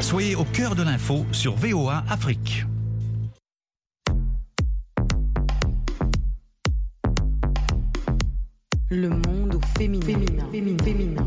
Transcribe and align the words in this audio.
Soyez 0.00 0.36
au 0.36 0.44
cœur 0.44 0.74
de 0.74 0.82
l'info 0.82 1.26
sur 1.32 1.54
VOA 1.56 2.04
Afrique. 2.08 2.64
Le 8.90 9.08
monde 9.08 9.58
féminin. 9.76 10.06
féminin. 10.52 10.76
féminin. 10.84 11.26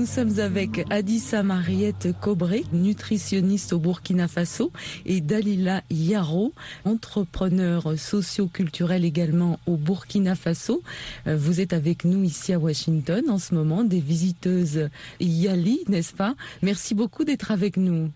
Nous 0.00 0.06
sommes 0.06 0.38
avec 0.38 0.86
Adissa 0.88 1.42
Mariette 1.42 2.18
Cobré, 2.22 2.64
nutritionniste 2.72 3.74
au 3.74 3.78
Burkina 3.78 4.28
Faso, 4.28 4.72
et 5.04 5.20
Dalila 5.20 5.82
Yaro, 5.90 6.54
entrepreneur 6.86 7.98
socio-culturel 7.98 9.04
également 9.04 9.60
au 9.66 9.76
Burkina 9.76 10.36
Faso. 10.36 10.82
Euh, 11.26 11.36
vous 11.36 11.60
êtes 11.60 11.74
avec 11.74 12.06
nous 12.06 12.24
ici 12.24 12.54
à 12.54 12.58
Washington 12.58 13.28
en 13.28 13.38
ce 13.38 13.54
moment, 13.54 13.84
des 13.84 14.00
visiteuses 14.00 14.88
Yali, 15.20 15.80
n'est-ce 15.86 16.14
pas? 16.14 16.34
Merci 16.62 16.94
beaucoup 16.94 17.24
d'être 17.24 17.50
avec 17.50 17.76
nous. 17.76 18.10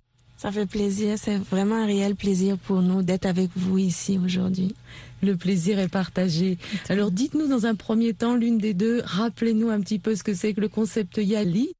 Ça 0.44 0.52
fait 0.52 0.66
plaisir, 0.66 1.16
c'est 1.16 1.38
vraiment 1.38 1.76
un 1.76 1.86
réel 1.86 2.16
plaisir 2.16 2.58
pour 2.58 2.82
nous 2.82 3.02
d'être 3.02 3.24
avec 3.24 3.48
vous 3.56 3.78
ici 3.78 4.20
aujourd'hui. 4.22 4.74
Le 5.22 5.38
plaisir 5.38 5.78
est 5.78 5.88
partagé. 5.88 6.58
Alors 6.90 7.10
dites-nous 7.10 7.46
dans 7.48 7.64
un 7.64 7.74
premier 7.74 8.12
temps, 8.12 8.36
l'une 8.36 8.58
des 8.58 8.74
deux, 8.74 9.00
rappelez-nous 9.06 9.70
un 9.70 9.80
petit 9.80 9.98
peu 9.98 10.14
ce 10.14 10.22
que 10.22 10.34
c'est 10.34 10.52
que 10.52 10.60
le 10.60 10.68
concept 10.68 11.16
Yali. 11.16 11.70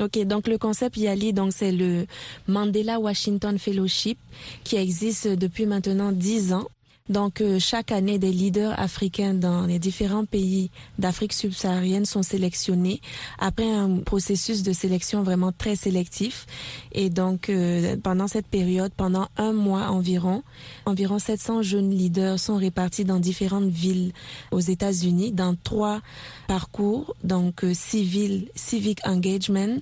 Ok, 0.00 0.18
donc 0.24 0.48
le 0.48 0.56
concept 0.56 0.96
Yali, 0.96 1.34
donc 1.34 1.52
c'est 1.52 1.70
le 1.70 2.06
Mandela 2.48 2.98
Washington 2.98 3.58
Fellowship 3.58 4.16
qui 4.64 4.76
existe 4.76 5.28
depuis 5.28 5.66
maintenant 5.66 6.10
dix 6.10 6.54
ans. 6.54 6.66
Donc 7.10 7.42
euh, 7.42 7.58
chaque 7.58 7.92
année, 7.92 8.18
des 8.18 8.32
leaders 8.32 8.80
africains 8.80 9.34
dans 9.34 9.66
les 9.66 9.78
différents 9.78 10.24
pays 10.24 10.70
d'Afrique 10.98 11.34
subsaharienne 11.34 12.06
sont 12.06 12.22
sélectionnés 12.22 13.02
après 13.38 13.70
un 13.70 13.98
processus 13.98 14.62
de 14.62 14.72
sélection 14.72 15.22
vraiment 15.22 15.52
très 15.52 15.76
sélectif. 15.76 16.46
Et 16.92 17.10
donc 17.10 17.50
euh, 17.50 17.98
pendant 18.02 18.26
cette 18.26 18.46
période, 18.46 18.90
pendant 18.96 19.28
un 19.36 19.52
mois 19.52 19.88
environ, 19.90 20.42
environ 20.86 21.18
700 21.18 21.60
jeunes 21.60 21.90
leaders 21.90 22.38
sont 22.38 22.56
répartis 22.56 23.04
dans 23.04 23.20
différentes 23.20 23.68
villes 23.68 24.14
aux 24.50 24.60
États-Unis 24.60 25.32
dans 25.32 25.56
trois 25.62 26.00
parcours, 26.48 27.14
donc 27.22 27.64
euh, 27.64 27.74
civil, 27.74 28.48
civic 28.54 29.06
engagement, 29.06 29.76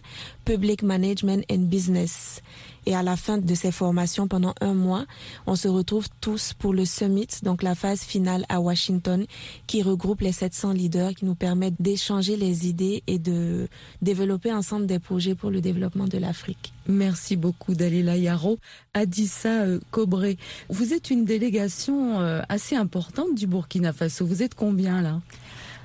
public 0.45 0.83
management 0.83 1.45
and 1.49 1.69
business. 1.69 2.43
Et 2.87 2.95
à 2.95 3.03
la 3.03 3.17
fin 3.17 3.39
de 3.39 3.55
ces 3.55 3.71
formations, 3.71 4.27
pendant 4.27 4.55
un 4.61 4.75
mois, 4.75 5.07
on 5.47 5.57
se 5.57 5.69
retrouve 5.69 6.09
tous 6.21 6.53
pour 6.53 6.73
le 6.73 6.85
summit, 6.85 7.29
donc 7.43 7.63
la 7.63 7.75
phase 7.75 8.03
finale 8.03 8.45
à 8.49 8.61
Washington, 8.61 9.25
qui 9.67 9.83
regroupe 9.83 10.21
les 10.21 10.33
700 10.33 10.73
leaders, 10.73 11.15
qui 11.15 11.25
nous 11.25 11.35
permettent 11.35 11.81
d'échanger 11.81 12.37
les 12.37 12.67
idées 12.67 13.03
et 13.07 13.19
de 13.19 13.69
développer 14.01 14.53
ensemble 14.53 14.87
des 14.87 14.99
projets 14.99 15.35
pour 15.35 15.51
le 15.51 15.61
développement 15.61 16.07
de 16.07 16.19
l'Afrique. 16.19 16.73
Merci 16.89 17.37
beaucoup 17.37 17.75
Dalila 17.75 18.17
Yaro. 18.17 18.59
Adissa 18.95 19.63
euh, 19.63 19.81
Cobré, 19.91 20.37
vous 20.69 20.93
êtes 20.93 21.11
une 21.11 21.25
délégation 21.25 22.21
euh, 22.21 22.43
assez 22.49 22.75
importante 22.77 23.35
du 23.35 23.47
Burkina 23.47 23.93
Faso. 23.93 24.27
Vous 24.27 24.43
êtes 24.43 24.55
combien 24.55 25.01
là? 25.01 25.21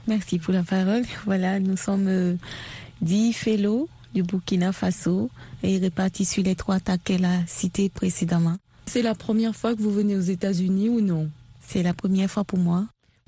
Merci 0.08 0.40
pour 0.40 0.54
la 0.54 0.64
parole. 0.64 1.04
Voilà, 1.26 1.60
nous 1.60 1.78
sommes 1.78 2.08
euh, 2.08 2.36
10 3.02 3.34
fellows 3.34 3.88
du 4.14 4.24
Burkina 4.24 4.72
Faso 4.72 5.30
et 5.64 5.78
répartis 5.78 6.26
sur 6.26 6.44
les 6.44 6.56
trois 6.56 6.80
tas 6.80 6.98
qu'elle 6.98 7.26
a 7.26 7.46
cités 7.48 7.90
précédemment. 7.90 8.58
C'est 8.86 9.02
la 9.02 9.16
première 9.16 9.56
fois 9.56 9.76
que 9.76 9.82
vous 9.82 9.92
venez 9.92 10.16
aux 10.16 10.22
États-Unis 10.22 10.90
ou 10.90 11.02
non? 11.02 11.30
C'est 11.62 11.84
la 11.84 11.94
première 11.94 12.30
fois 12.30 12.44
pour 12.44 12.60
moi. 12.60 12.86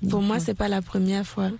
Pour 0.08 0.22
moi, 0.22 0.40
c'est 0.40 0.54
pas 0.54 0.68
la 0.68 0.80
première 0.80 1.26
fois. 1.26 1.50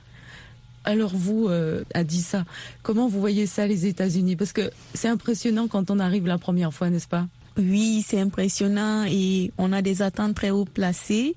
Alors 0.84 1.14
vous, 1.14 1.48
euh, 1.48 1.84
Adissa, 1.92 2.46
comment 2.82 3.06
vous 3.06 3.20
voyez 3.20 3.46
ça 3.46 3.66
les 3.66 3.84
États-Unis? 3.84 4.36
Parce 4.36 4.54
que 4.54 4.70
c'est 4.94 5.08
impressionnant 5.08 5.68
quand 5.68 5.90
on 5.90 5.98
arrive 5.98 6.26
la 6.26 6.38
première 6.38 6.72
fois, 6.72 6.88
n'est-ce 6.88 7.08
pas? 7.08 7.26
Oui, 7.58 8.02
c'est 8.06 8.18
impressionnant 8.18 9.04
et 9.04 9.52
on 9.58 9.72
a 9.72 9.82
des 9.82 10.00
attentes 10.00 10.34
très 10.34 10.50
haut 10.50 10.64
placées. 10.64 11.36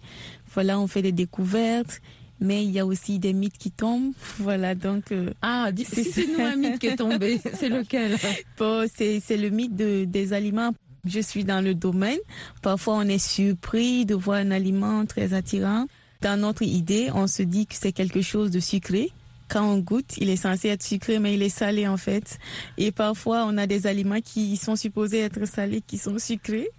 Voilà, 0.53 0.79
on 0.79 0.88
fait 0.88 1.01
des 1.01 1.11
découvertes 1.11 2.01
mais 2.43 2.63
il 2.63 2.69
y 2.71 2.79
a 2.79 2.85
aussi 2.85 3.17
des 3.17 3.33
mythes 3.33 3.57
qui 3.57 3.71
tombent. 3.71 4.13
Voilà, 4.37 4.75
donc. 4.75 5.11
euh, 5.11 5.31
Ah, 5.41 5.69
c'est 5.83 6.27
nous 6.27 6.43
un 6.43 6.55
mythe 6.55 6.77
qui 6.79 6.87
est 6.87 6.95
tombé. 6.97 7.39
C'est 7.59 7.69
lequel? 7.69 8.17
Bon, 8.59 8.87
c'est 8.95 9.19
c'est 9.25 9.37
le 9.37 9.49
mythe 9.49 9.75
de, 9.75 10.05
des 10.05 10.33
aliments. 10.33 10.73
Je 11.05 11.19
suis 11.19 11.43
dans 11.43 11.59
le 11.61 11.73
domaine. 11.73 12.19
Parfois, 12.61 12.95
on 12.97 13.07
est 13.07 13.17
surpris 13.17 14.05
de 14.05 14.13
voir 14.15 14.37
un 14.37 14.51
aliment 14.51 15.05
très 15.05 15.33
attirant. 15.33 15.87
Dans 16.21 16.39
notre 16.39 16.61
idée, 16.63 17.09
on 17.13 17.27
se 17.27 17.43
dit 17.43 17.65
que 17.65 17.75
c'est 17.75 17.91
quelque 17.91 18.21
chose 18.21 18.51
de 18.51 18.59
sucré. 18.61 19.09
Quand 19.49 19.69
on 19.69 19.79
goûte, 19.79 20.15
il 20.17 20.29
est 20.29 20.37
censé 20.37 20.69
être 20.69 20.81
sucré, 20.81 21.19
mais 21.19 21.33
il 21.33 21.41
est 21.43 21.49
salé 21.49 21.87
en 21.87 21.97
fait. 21.97 22.39
Et 22.77 22.91
parfois, 22.93 23.45
on 23.47 23.57
a 23.57 23.67
des 23.67 23.85
aliments 23.87 24.21
qui 24.23 24.55
sont 24.55 24.77
supposés 24.77 25.19
être 25.19 25.45
salés, 25.45 25.81
qui 25.85 25.97
sont 25.97 26.17
sucrés. 26.17 26.69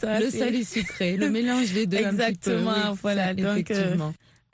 Ça, 0.00 0.20
Le 0.20 0.30
salé 0.30 0.62
sucré, 0.64 1.16
le 1.16 1.28
mélange 1.36 1.72
des 1.72 1.86
deux. 1.86 1.96
un 1.98 2.10
petit 2.10 2.16
peu. 2.16 2.22
Exactement, 2.22 2.92
Oui, 2.92 2.98
voilà, 3.02 3.26
ça, 3.28 3.34
donc, 3.34 3.70
euh. 3.72 3.96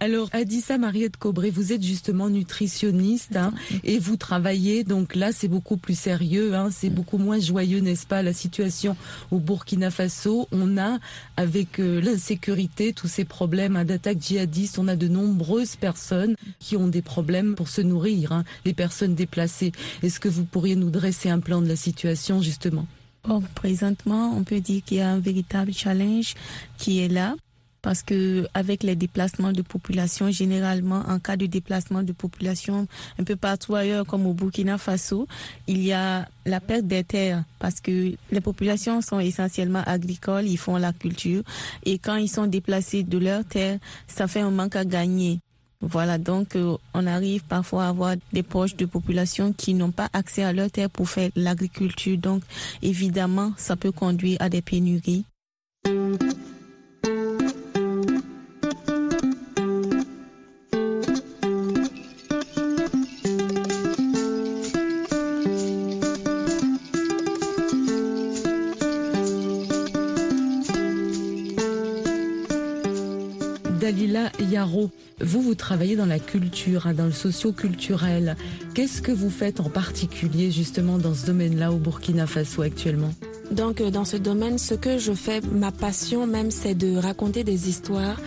Alors, 0.03 0.29
Adissa 0.33 0.79
Mariette 0.79 1.17
Cobré, 1.17 1.51
vous 1.51 1.73
êtes 1.73 1.85
justement 1.85 2.29
nutritionniste 2.29 3.37
hein, 3.37 3.55
et 3.85 4.01
vous 4.01 4.17
travaillez, 4.17 4.83
donc 4.83 5.15
là 5.15 5.31
c'est 5.31 5.47
beaucoup 5.47 5.77
plus 5.77 5.97
sérieux, 5.97 6.57
hein, 6.57 6.71
c'est 6.73 6.91
beaucoup 6.91 7.19
moins 7.19 7.39
joyeux, 7.39 7.79
n'est-ce 7.79 8.05
pas, 8.05 8.21
la 8.21 8.33
situation 8.33 8.97
au 9.31 9.39
Burkina 9.39 9.93
Faso. 9.93 10.49
On 10.51 10.77
a, 10.77 10.99
avec 11.37 11.79
euh, 11.79 12.01
l'insécurité, 12.01 12.93
tous 12.93 13.07
ces 13.07 13.25
problèmes 13.25 13.77
hein, 13.77 13.85
d'attaques 13.85 14.21
djihadistes, 14.21 14.81
on 14.81 14.89
a 14.89 14.97
de 14.97 15.07
nombreuses 15.07 15.77
personnes 15.77 16.35
qui 16.59 16.77
ont 16.77 16.89
des 16.89 17.03
problèmes 17.03 17.55
pour 17.55 17.69
se 17.69 17.81
nourrir, 17.81 18.33
hein, 18.33 18.43
les 18.65 18.75
personnes 18.75 19.15
déplacées. 19.15 19.71
Est-ce 20.03 20.19
que 20.19 20.29
vous 20.29 20.45
pourriez 20.45 20.75
nous 20.75 20.91
dresser 20.91 21.29
un 21.29 21.39
plan 21.39 21.63
de 21.63 21.69
la 21.69 21.77
situation 21.77 22.43
justement? 22.43 22.89
Oh, 23.29 23.41
présentement, 23.55 24.35
on 24.37 24.43
peut 24.43 24.59
dire 24.59 24.83
qu'il 24.85 24.97
y 24.97 25.01
a 25.01 25.11
un 25.11 25.21
véritable 25.21 25.73
challenge 25.73 26.35
qui 26.77 26.99
est 26.99 27.09
là. 27.09 27.37
Parce 27.83 28.03
que 28.05 28.47
avec 28.55 28.85
les 28.85 28.95
déplacements 28.95 29.53
de 29.53 29.63
population, 29.63 30.31
généralement, 30.31 31.03
en 31.09 31.19
cas 31.19 31.37
de 31.37 31.47
déplacement 31.47 32.05
de 32.05 32.13
population 32.13 32.87
un 33.19 33.25
peu 33.25 33.35
partout 33.35 33.75
ailleurs, 33.75 34.07
comme 34.07 34.25
au 34.27 34.35
Burkina 34.35 34.79
Faso, 34.79 35.27
il 35.67 35.83
y 35.83 35.93
a 35.93 36.29
la 36.47 36.61
perte 36.61 36.87
des 36.87 37.03
terres 37.03 37.43
parce 37.59 37.81
que 37.81 38.15
les 38.31 38.41
populations 38.41 39.01
sont 39.01 39.19
essentiellement 39.19 39.83
agricoles, 39.85 40.47
ils 40.47 40.59
font 40.59 40.77
la 40.77 40.93
culture 40.93 41.43
et 41.85 41.99
quand 41.99 42.17
ils 42.17 42.29
sont 42.29 42.47
déplacés 42.47 43.03
de 43.03 43.19
leurs 43.19 43.45
terres, 43.45 43.79
ça 44.07 44.29
fait 44.29 44.41
un 44.41 44.51
manque 44.51 44.77
à 44.77 44.85
gagner. 44.85 45.41
Voilà, 45.85 46.17
donc 46.17 46.55
euh, 46.55 46.77
on 46.95 47.09
arrive 47.09 47.43
parfois 47.43 47.87
à 47.87 47.89
avoir 47.89 48.15
des 48.33 48.45
poches 48.45 48.77
de 48.77 48.87
population 48.87 49.53
qui 49.53 49.75
n'ont 49.75 49.91
pas 49.91 50.09
accès 50.13 50.45
à 50.45 50.53
leurs 50.53 50.71
terres 50.71 50.89
pour 50.89 51.09
faire 51.09 51.31
l'agriculture. 51.35 52.17
Donc 52.19 52.45
évidemment, 52.83 53.53
ça 53.57 53.75
peut 53.75 53.91
conduire 53.91 54.37
à 54.41 54.49
des 54.49 54.63
pénuries. 54.63 55.25
Travaillez 75.63 75.95
dans 75.95 76.07
la 76.07 76.19
culture, 76.19 76.89
hein, 76.89 76.93
dans 76.93 77.07
le 77.07 77.13
socio-culturel. 77.13 78.37
Qu'est-ce 78.75 79.01
que 79.01 79.13
vous 79.13 79.31
faites 79.31 79.61
en 79.61 79.71
particulier 79.71 80.51
justement 80.51 80.99
dans 80.99 81.15
ce 81.15 81.25
domaine-là 81.25 81.71
au 81.71 81.77
Burkina 81.77 82.27
Faso 82.27 82.63
actuellement? 82.63 83.15
Donc 83.53 83.81
euh, 83.81 83.91
dans 83.91 84.05
ce 84.05 84.17
domaine, 84.17 84.59
ce 84.59 84.75
que 84.75 84.99
je 84.99 85.13
fais, 85.13 85.41
ma 85.53 85.71
passion 85.71 86.27
même, 86.27 86.51
c'est 86.51 86.75
de 86.75 86.97
raconter 86.97 87.45
des 87.45 87.69
histoires 87.69 88.21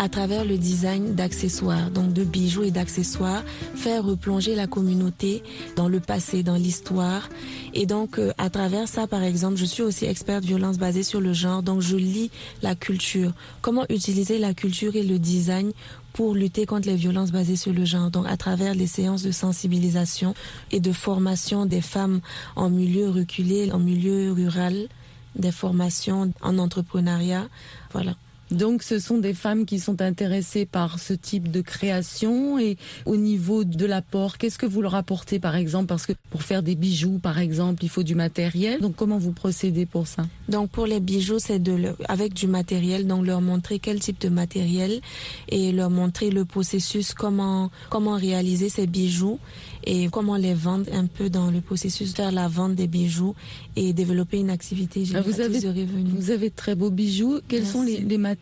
à 0.00 0.08
travers 0.08 0.46
le 0.46 0.56
design 0.56 1.14
d'accessoires, 1.14 1.90
donc 1.90 2.14
de 2.14 2.24
bijoux 2.24 2.62
et 2.62 2.70
d'accessoires, 2.70 3.44
faire 3.74 4.02
replonger 4.02 4.54
la 4.54 4.66
communauté 4.66 5.42
dans 5.76 5.90
le 5.90 6.00
passé, 6.00 6.42
dans 6.42 6.54
l'histoire. 6.54 7.28
Et 7.74 7.84
donc, 7.84 8.18
euh, 8.18 8.32
à 8.38 8.48
travers 8.48 8.88
ça, 8.88 9.06
par 9.06 9.22
exemple, 9.22 9.56
je 9.56 9.66
suis 9.66 9.82
aussi 9.82 10.06
experte 10.06 10.42
violence 10.42 10.78
basée 10.78 11.02
sur 11.02 11.20
le 11.20 11.34
genre, 11.34 11.62
donc 11.62 11.82
je 11.82 11.96
lis 11.96 12.30
la 12.62 12.74
culture. 12.74 13.34
Comment 13.60 13.84
utiliser 13.90 14.38
la 14.38 14.54
culture 14.54 14.96
et 14.96 15.02
le 15.02 15.18
design 15.18 15.70
pour 16.14 16.34
lutter 16.34 16.64
contre 16.64 16.88
les 16.88 16.96
violences 16.96 17.30
basées 17.30 17.56
sur 17.56 17.74
le 17.74 17.84
genre. 17.84 18.10
Donc, 18.10 18.24
à 18.26 18.38
travers 18.38 18.74
les 18.74 18.86
séances 18.86 19.22
de 19.22 19.32
sensibilisation 19.32 20.34
et 20.72 20.80
de 20.80 20.92
formation 20.92 21.66
des 21.66 21.82
femmes 21.82 22.20
en 22.56 22.70
milieu 22.70 23.10
reculé, 23.10 23.70
en 23.70 23.78
milieu 23.78 24.32
rural, 24.32 24.88
des 25.36 25.52
formations 25.52 26.32
en 26.40 26.56
entrepreneuriat, 26.56 27.46
voilà. 27.92 28.14
Donc 28.50 28.82
ce 28.82 28.98
sont 28.98 29.18
des 29.18 29.34
femmes 29.34 29.64
qui 29.64 29.78
sont 29.78 30.02
intéressées 30.02 30.66
par 30.66 30.98
ce 30.98 31.12
type 31.12 31.50
de 31.50 31.60
création 31.60 32.58
et 32.58 32.76
au 33.06 33.16
niveau 33.16 33.64
de 33.64 33.86
l'apport, 33.86 34.38
qu'est-ce 34.38 34.58
que 34.58 34.66
vous 34.66 34.82
leur 34.82 34.94
apportez 34.94 35.38
par 35.38 35.54
exemple? 35.54 35.86
Parce 35.86 36.06
que 36.06 36.12
pour 36.30 36.42
faire 36.42 36.62
des 36.62 36.74
bijoux 36.74 37.18
par 37.22 37.38
exemple, 37.38 37.84
il 37.84 37.88
faut 37.88 38.02
du 38.02 38.14
matériel. 38.14 38.80
Donc 38.80 38.96
comment 38.96 39.18
vous 39.18 39.32
procédez 39.32 39.86
pour 39.86 40.06
ça? 40.06 40.26
Donc 40.48 40.70
pour 40.70 40.86
les 40.86 41.00
bijoux, 41.00 41.38
c'est 41.38 41.60
de 41.60 41.94
avec 42.08 42.34
du 42.34 42.46
matériel, 42.46 43.06
donc 43.06 43.24
leur 43.24 43.40
montrer 43.40 43.78
quel 43.78 44.00
type 44.00 44.20
de 44.20 44.28
matériel 44.28 45.00
et 45.48 45.72
leur 45.72 45.90
montrer 45.90 46.30
le 46.30 46.44
processus, 46.44 47.14
comment 47.14 47.70
comment 47.88 48.16
réaliser 48.16 48.68
ces 48.68 48.86
bijoux 48.86 49.38
et 49.84 50.08
comment 50.08 50.36
les 50.36 50.54
vendre 50.54 50.86
un 50.92 51.06
peu 51.06 51.30
dans 51.30 51.50
le 51.50 51.60
processus, 51.60 52.14
faire 52.14 52.32
la 52.32 52.48
vente 52.48 52.74
des 52.74 52.86
bijoux 52.86 53.34
et 53.76 53.92
développer 53.92 54.38
une 54.38 54.50
activité 54.50 55.04
ah, 55.14 55.20
vous 55.20 55.40
avez, 55.40 55.60
de 55.60 55.68
revenus. 55.68 56.12
Vous 56.14 56.30
avez 56.30 56.50
très 56.50 56.74
beaux 56.74 56.90
bijoux. 56.90 57.40
Quels 57.48 57.66
sont 57.66 57.82
les, 57.82 57.98
les, 57.98 58.18
matériaux 58.18 58.39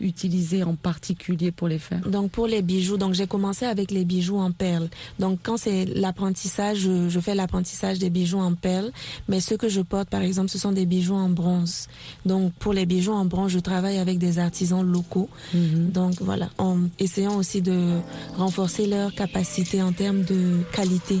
utilisés 0.00 0.62
en 0.62 0.74
particulier 0.74 1.50
pour 1.52 1.68
les 1.68 1.78
faire 1.78 2.00
Donc 2.08 2.30
pour 2.30 2.46
les 2.46 2.62
bijoux, 2.62 2.96
donc 2.96 3.14
j'ai 3.14 3.26
commencé 3.26 3.64
avec 3.64 3.90
les 3.90 4.04
bijoux 4.04 4.38
en 4.38 4.52
perles. 4.52 4.88
Donc 5.18 5.40
quand 5.42 5.56
c'est 5.56 5.84
l'apprentissage, 5.84 6.78
je, 6.78 7.08
je, 7.08 7.20
fais 7.20 7.34
l'apprentissage 7.34 7.98
des 7.98 8.10
bijoux 8.10 8.38
en 8.38 8.54
perles, 8.54 8.90
mais 9.28 9.40
ce 9.40 9.54
que 9.54 9.68
je 9.68 9.80
porte 9.80 10.08
par 10.08 10.22
exemple, 10.22 10.50
ce 10.50 10.58
sont 10.58 10.72
des 10.72 10.86
bijoux 10.86 11.14
en 11.14 11.28
bronze. 11.28 11.88
Donc 12.26 12.52
pour 12.54 12.72
les 12.72 12.86
bijoux 12.86 13.12
en 13.12 13.24
bronze, 13.24 13.52
je 13.52 13.58
travaille 13.60 13.98
avec 13.98 14.18
des 14.18 14.38
artisans 14.38 14.82
locaux. 14.82 15.28
Mhm. 15.54 15.90
Donc 15.90 16.14
voilà, 16.20 16.50
en 16.58 16.78
essayant 16.98 17.36
aussi 17.36 17.62
de 17.62 17.98
renforcer 18.36 18.86
leur 18.86 19.14
capacité 19.14 19.82
en 19.82 19.92
termes 19.92 20.22
de 20.22 20.60
qualité. 20.72 21.20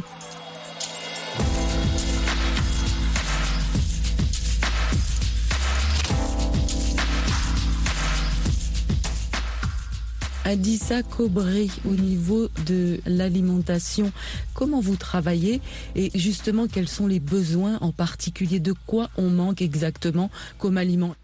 Adissa 10.44 11.04
Cobré, 11.04 11.68
au 11.84 11.92
niveau 11.92 12.48
de 12.66 13.00
l'alimentation, 13.06 14.10
comment 14.54 14.80
vous 14.80 14.96
travaillez 14.96 15.60
et 15.94 16.10
justement 16.18 16.66
quels 16.66 16.88
sont 16.88 17.06
les 17.06 17.20
besoins 17.20 17.78
en 17.80 17.92
particulier, 17.92 18.58
de 18.58 18.74
quoi 18.86 19.08
on 19.16 19.30
manque 19.30 19.62
exactement 19.62 20.30
comme 20.58 20.78
aliment? 20.78 21.14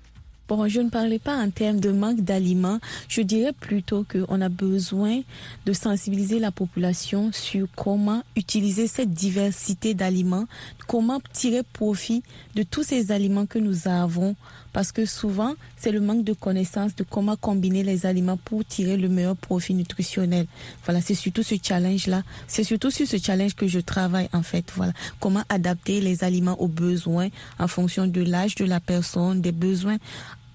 Bon, 0.49 0.67
je 0.67 0.81
ne 0.81 0.89
parlais 0.89 1.19
pas 1.19 1.37
en 1.37 1.51
termes 1.51 1.79
de 1.79 1.91
manque 1.91 2.21
d'aliments. 2.21 2.79
Je 3.09 3.21
dirais 3.21 3.53
plutôt 3.53 4.07
qu'on 4.11 4.41
a 4.41 4.49
besoin 4.49 5.21
de 5.67 5.73
sensibiliser 5.75 6.39
la 6.39 6.51
population 6.51 7.31
sur 7.35 7.67
comment 7.77 8.23
utiliser 8.35 8.87
cette 8.87 9.13
diversité 9.13 9.93
d'aliments, 9.93 10.47
comment 10.87 11.21
tirer 11.35 11.63
profit 11.75 12.23
de 12.55 12.63
tous 12.63 12.83
ces 12.83 13.13
aliments 13.13 13.45
que 13.45 13.59
nous 13.59 13.89
avons. 13.89 14.37
Parce 14.73 14.93
que 14.93 15.07
souvent, 15.07 15.55
c'est 15.77 15.93
le 15.93 16.01
manque 16.01 16.25
de 16.25 16.33
connaissance 16.33 16.95
de 16.95 17.05
comment 17.05 17.37
combiner 17.37 17.83
les 17.83 18.07
aliments 18.07 18.37
pour 18.37 18.65
tirer 18.65 18.97
le 18.97 19.09
meilleur 19.09 19.37
profit 19.37 19.75
nutritionnel. 19.75 20.47
Voilà, 20.85 21.01
c'est 21.01 21.15
surtout 21.15 21.43
ce 21.43 21.55
challenge-là. 21.63 22.23
C'est 22.47 22.65
surtout 22.65 22.91
sur 22.91 23.07
ce 23.07 23.19
challenge 23.19 23.55
que 23.55 23.67
je 23.67 23.81
travaille, 23.81 24.29
en 24.33 24.43
fait. 24.43 24.73
Voilà. 24.77 24.93
Comment 25.21 25.43
adapter 25.49 26.01
les 26.01 26.25
aliments 26.25 26.61
aux 26.61 26.69
besoins 26.69 27.29
en 27.59 27.69
fonction 27.69 28.07
de 28.07 28.23
l'âge 28.23 28.55
de 28.55 28.65
la 28.65 28.81
personne, 28.81 29.41
des 29.41 29.53
besoins 29.53 29.99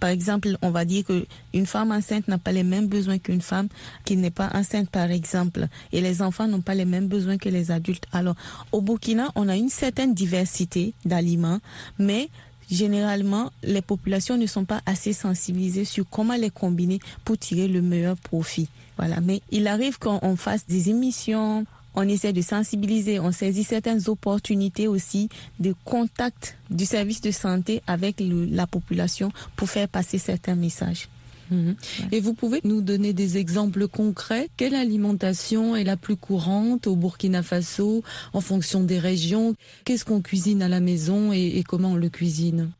par 0.03 0.09
exemple, 0.09 0.57
on 0.61 0.69
va 0.69 0.83
dire 0.83 1.05
que 1.05 1.25
une 1.53 1.65
femme 1.65 1.93
enceinte 1.93 2.27
n'a 2.27 2.37
pas 2.37 2.51
les 2.51 2.65
mêmes 2.65 2.87
besoins 2.87 3.19
qu'une 3.19 3.39
femme 3.39 3.69
qui 4.03 4.17
n'est 4.17 4.31
pas 4.31 4.49
enceinte, 4.53 4.89
par 4.89 5.09
exemple. 5.09 5.67
Et 5.93 6.01
les 6.01 6.21
enfants 6.21 6.45
n'ont 6.45 6.59
pas 6.59 6.75
les 6.75 6.83
mêmes 6.83 7.07
besoins 7.07 7.37
que 7.37 7.47
les 7.47 7.71
adultes. 7.71 8.03
Alors, 8.11 8.35
au 8.73 8.81
Burkina, 8.81 9.31
on 9.35 9.47
a 9.47 9.55
une 9.55 9.69
certaine 9.69 10.13
diversité 10.13 10.93
d'aliments, 11.05 11.59
mais 11.99 12.27
généralement, 12.73 13.51
les 13.63 13.81
populations 13.81 14.37
ne 14.37 14.47
sont 14.47 14.65
pas 14.65 14.81
assez 14.85 15.13
sensibilisées 15.13 15.85
sur 15.85 16.05
comment 16.09 16.35
les 16.35 16.49
combiner 16.49 16.99
pour 17.23 17.37
tirer 17.37 17.67
le 17.67 17.81
meilleur 17.81 18.17
profit. 18.17 18.67
Voilà. 18.97 19.21
Mais 19.21 19.41
il 19.51 19.67
arrive 19.67 19.99
qu'on 19.99 20.35
fasse 20.35 20.65
des 20.67 20.89
émissions, 20.89 21.65
on 21.95 22.07
essaie 22.07 22.33
de 22.33 22.41
sensibiliser, 22.41 23.19
on 23.19 23.31
saisit 23.31 23.63
certaines 23.63 24.01
opportunités 24.07 24.87
aussi 24.87 25.29
de 25.59 25.75
contact 25.85 26.57
du 26.69 26.85
service 26.85 27.21
de 27.21 27.31
santé 27.31 27.81
avec 27.87 28.15
la 28.19 28.67
population 28.67 29.31
pour 29.55 29.69
faire 29.69 29.87
passer 29.87 30.17
certains 30.17 30.55
messages. 30.55 31.07
Mhm. 31.51 31.75
Et 32.11 32.19
vous 32.19 32.33
pouvez 32.33 32.61
nous 32.63 32.81
donner 32.81 33.13
des 33.13 33.37
exemples 33.37 33.87
concrets? 33.87 34.49
Quelle 34.57 34.75
alimentation 34.75 35.75
est 35.75 35.83
la 35.83 35.97
plus 35.97 36.15
courante 36.15 36.87
au 36.87 36.95
Burkina 36.95 37.43
Faso 37.43 38.03
en 38.33 38.41
fonction 38.41 38.83
des 38.83 38.99
régions? 38.99 39.55
Qu'est-ce 39.85 40.05
qu'on 40.05 40.21
cuisine 40.21 40.61
à 40.61 40.67
la 40.67 40.79
maison 40.79 41.33
et, 41.33 41.57
et 41.57 41.63
comment 41.63 41.91
on 41.91 41.95
le 41.95 42.09
cuisine? 42.09 42.71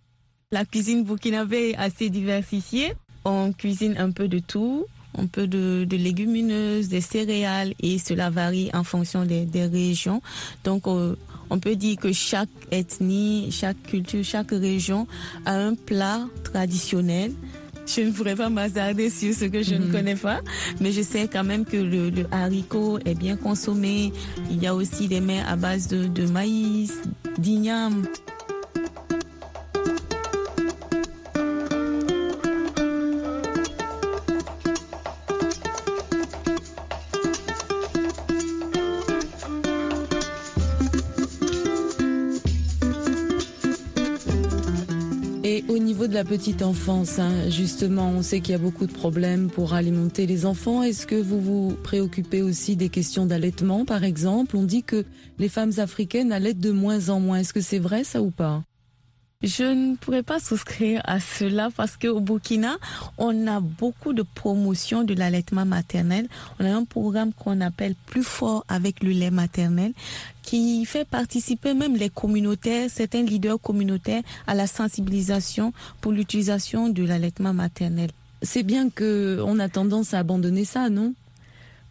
La 0.51 0.65
cuisine 0.65 1.03
burkinabé 1.03 1.71
est 1.71 1.75
assez 1.75 2.09
diversifiée. 2.09 2.93
On 3.25 3.53
cuisine 3.53 3.95
un 3.97 4.11
peu 4.11 4.27
de 4.27 4.39
tout 4.39 4.85
un 5.17 5.27
peu 5.27 5.47
de, 5.47 5.85
légumineuses, 5.89 6.89
des 6.89 7.01
céréales 7.01 7.73
et 7.79 7.97
cela 7.99 8.29
varie 8.29 8.69
en 8.73 8.83
fonction 8.83 9.25
des, 9.25 9.47
régions. 9.53 10.21
Donc 10.63 10.87
euh, 10.87 11.15
on 11.49 11.59
peut 11.59 11.75
dire 11.75 11.97
que 11.97 12.11
chaque 12.11 12.49
ethnie, 12.71 13.49
chaque 13.51 13.81
culture, 13.83 14.23
chaque 14.23 14.51
région 14.51 15.07
a 15.45 15.53
un 15.53 15.75
plat 15.75 16.27
traditionnel. 16.43 17.33
Je 17.85 18.01
ne 18.01 18.11
pourrais 18.11 18.35
pas 18.35 18.49
m'hasarder 18.49 19.09
sur 19.09 19.33
ce 19.33 19.45
que 19.45 19.61
je 19.61 19.75
ne 19.75 19.85
mhm. 19.85 19.91
connais 19.91 20.15
pas, 20.15 20.41
mais 20.79 20.91
je 20.91 21.01
sais 21.01 21.27
quand 21.31 21.43
même 21.43 21.65
que 21.65 21.77
le, 21.77 22.11
haricot 22.31 22.99
est 23.05 23.15
bien 23.15 23.35
consommé. 23.35 24.13
Il 24.49 24.61
y 24.61 24.67
a 24.67 24.73
aussi 24.75 25.07
des 25.07 25.19
mets 25.21 25.41
à 25.47 25.55
base 25.55 25.87
de, 25.87 26.07
de 26.07 26.25
maïs, 26.27 26.93
d'igname. 27.37 28.03
La 46.23 46.29
petite 46.29 46.61
enfance, 46.61 47.19
hein, 47.19 47.49
justement, 47.49 48.09
on 48.11 48.21
sait 48.21 48.39
qu'il 48.39 48.53
y 48.53 48.55
a 48.55 48.57
beaucoup 48.57 48.85
de 48.85 48.93
problèmes 48.93 49.49
pour 49.49 49.73
alimenter 49.73 50.25
les 50.25 50.45
enfants. 50.45 50.81
Est-ce 50.81 51.05
que 51.05 51.15
vous 51.15 51.41
vous 51.41 51.75
préoccupez 51.83 52.41
aussi 52.41 52.77
des 52.77 52.87
questions 52.87 53.25
d'allaitement, 53.25 53.83
par 53.83 54.05
exemple? 54.05 54.55
On 54.55 54.63
dit 54.63 54.83
que 54.83 55.03
les 55.37 55.49
femmes 55.49 55.73
africaines 55.79 56.31
allaitent 56.31 56.61
de 56.61 56.71
moins 56.71 57.09
en 57.09 57.19
moins. 57.19 57.39
Est-ce 57.39 57.51
que 57.51 57.59
c'est 57.59 57.77
vrai 57.77 58.05
ça 58.05 58.21
ou 58.21 58.31
pas? 58.31 58.63
Je 59.43 59.63
ne 59.63 59.95
pourrais 59.97 60.23
pas 60.23 60.39
souscrire 60.39 61.01
à 61.03 61.19
cela 61.19 61.69
parce 61.75 61.97
qu'au 61.97 62.21
Burkina, 62.21 62.77
on 63.17 63.45
a 63.47 63.59
beaucoup 63.59 64.13
de 64.13 64.23
promotion 64.23 65.03
de 65.03 65.13
l'allaitement 65.13 65.65
maternel. 65.65 66.27
On 66.59 66.65
a 66.65 66.73
un 66.73 66.85
programme 66.85 67.33
qu'on 67.33 67.59
appelle 67.59 67.95
Plus 68.05 68.23
fort 68.23 68.65
avec 68.69 69.03
le 69.03 69.11
lait 69.11 69.31
maternel 69.31 69.93
qui 70.43 70.85
fait 70.85 71.05
participer 71.05 71.73
même 71.73 71.95
les 71.95 72.09
communautaires, 72.09 72.89
certains 72.89 73.23
leaders 73.23 73.59
communautaires 73.59 74.23
à 74.47 74.55
la 74.55 74.67
sensibilisation 74.67 75.73
pour 75.99 76.11
l'utilisation 76.11 76.89
de 76.89 77.03
l'allaitement 77.03 77.53
maternel. 77.53 78.11
C'est 78.41 78.63
bien 78.63 78.89
qu'on 78.89 79.59
a 79.59 79.69
tendance 79.69 80.13
à 80.13 80.19
abandonner 80.19 80.65
ça, 80.65 80.89
non? 80.89 81.13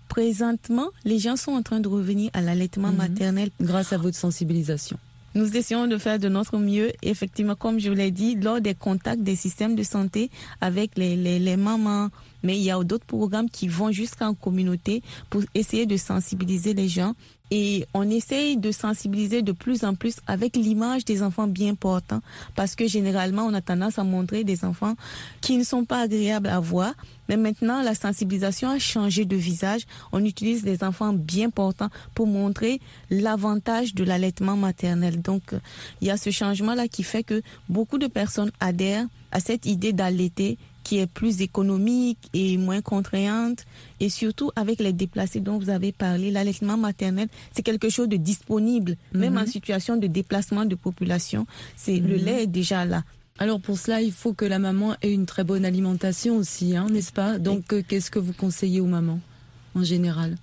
Présentement, 0.09 0.89
les 1.05 1.19
gens 1.19 1.37
sont 1.37 1.53
en 1.53 1.63
train 1.63 1.81
de 1.81 1.89
revenir 1.89 2.31
à 2.35 2.43
l'allaitement 2.43 2.91
mhm. 2.91 2.97
maternel. 2.97 3.51
Grâce 3.61 3.93
à 3.93 3.97
votre 3.97 4.17
sensibilisation. 4.17 4.99
Nous 5.35 5.57
essayons 5.57 5.87
de 5.87 5.97
faire 5.99 6.19
de 6.19 6.29
notre 6.29 6.59
mieux, 6.59 6.93
effectivement, 7.03 7.55
comme 7.55 7.81
je 7.81 7.89
vous 7.89 7.97
l'ai 7.97 8.11
dit, 8.11 8.37
lors 8.37 8.61
des 8.61 8.75
contacts 8.75 9.23
des 9.23 9.37
systèmes 9.37 9.75
de 9.75 9.83
santé 9.83 10.31
avec 10.61 10.97
les, 10.97 11.17
les, 11.17 11.39
les 11.39 11.57
mamans. 11.57 12.11
Mais 12.43 12.57
il 12.59 12.63
y 12.63 12.71
a 12.71 12.83
d'autres 12.85 13.07
programmes 13.07 13.49
qui 13.49 13.69
vont 13.69 13.91
jusqu'en 13.93 14.35
communauté 14.35 15.03
pour 15.31 15.43
essayer 15.55 15.87
de 15.87 15.97
sensibiliser 15.97 16.75
les 16.75 16.89
gens 16.89 17.15
et 17.55 17.85
on 17.93 18.09
essaye 18.09 18.57
de 18.57 18.73
sensibiliser 18.73 19.43
de 19.43 19.53
plus 19.53 19.85
en 19.85 19.95
plus 19.95 20.17
avec 20.27 20.57
l'image 20.57 21.05
des 21.05 21.23
enfants 21.23 21.47
bien 21.47 21.75
portants, 21.75 22.23
parce 22.57 22.75
que 22.75 22.89
généralement, 22.89 23.45
on 23.45 23.53
a 23.53 23.61
tendance 23.61 23.99
à 23.99 24.05
montrer 24.05 24.43
des 24.43 24.65
enfants 24.65 24.95
qui 25.43 25.59
ne 25.59 25.63
sont 25.63 25.85
pas 25.85 26.01
agréables 26.01 26.49
à 26.49 26.61
voir. 26.61 26.95
Mais 27.29 27.37
maintenant, 27.37 27.83
la 27.83 27.95
sensibilisation 27.95 28.71
a 28.71 28.79
changé 28.79 29.27
de 29.27 29.37
visage. 29.37 29.83
On 30.13 30.25
utilise 30.25 30.65
des 30.65 30.83
enfants 30.83 31.13
bien 31.13 31.51
portants 31.51 31.91
pour 32.15 32.27
montrer 32.27 32.81
l'avantage 33.11 33.95
de 33.95 34.03
l'allaitement 34.03 34.57
maternel. 34.57 35.21
Donc, 35.21 35.55
il 36.01 36.09
y 36.09 36.11
a 36.11 36.17
ce 36.17 36.31
changement-là 36.31 36.89
qui 36.89 37.03
fait 37.03 37.23
que 37.23 37.43
beaucoup 37.69 37.99
de 37.99 38.07
personnes 38.07 38.51
adhèrent 38.61 39.07
à 39.31 39.41
cette 39.41 39.67
idée 39.67 39.93
d'allaiter 39.93 40.57
qui 40.93 40.99
est 40.99 41.07
plus 41.07 41.41
économique 41.41 42.19
et 42.35 42.59
moins 42.59 42.83
contraignante. 42.83 43.65
Et 43.99 44.11
surtout 44.11 44.51
avec 44.57 44.79
les 44.79 44.93
déplacés 44.93 45.41
dont 45.41 45.57
vous 45.59 45.71
avez 45.71 45.91
parlé, 45.91 46.31
l'allaitement 46.31 46.77
maternel, 46.77 47.29
c'est 47.51 47.63
quelque 47.63 47.89
chose 47.89 48.11
de 48.11 48.17
disponible, 48.19 48.97
même 49.15 49.39
en 49.39 49.41
mhm. 49.41 49.47
situation 49.47 49.97
de 49.97 50.07
déplacement 50.07 50.67
de 50.67 50.75
population. 50.75 51.47
C'est 51.77 51.97
le 51.97 52.19
mhm. 52.19 52.25
lait 52.27 52.43
est 52.43 52.47
déjà 52.47 52.85
là. 52.85 53.05
Alors 53.39 53.59
pour 53.59 53.79
cela, 53.79 54.03
il 54.03 54.13
faut 54.13 54.35
que 54.35 54.45
la 54.45 54.59
maman 54.59 54.95
ait 55.01 55.11
une 55.15 55.25
très 55.25 55.45
bonne 55.45 55.65
alimentation 55.65 56.37
aussi, 56.37 56.77
hein, 56.77 56.89
n'est-ce 56.91 57.13
pas? 57.13 57.39
Donc 57.39 57.73
euh, 57.73 57.83
qu'est-ce 57.89 58.11
que 58.11 58.19
vous 58.19 58.35
conseillez 58.35 58.81
aux 58.83 58.87
mamans 58.87 59.21
en 59.75 59.85
général? 59.85 60.37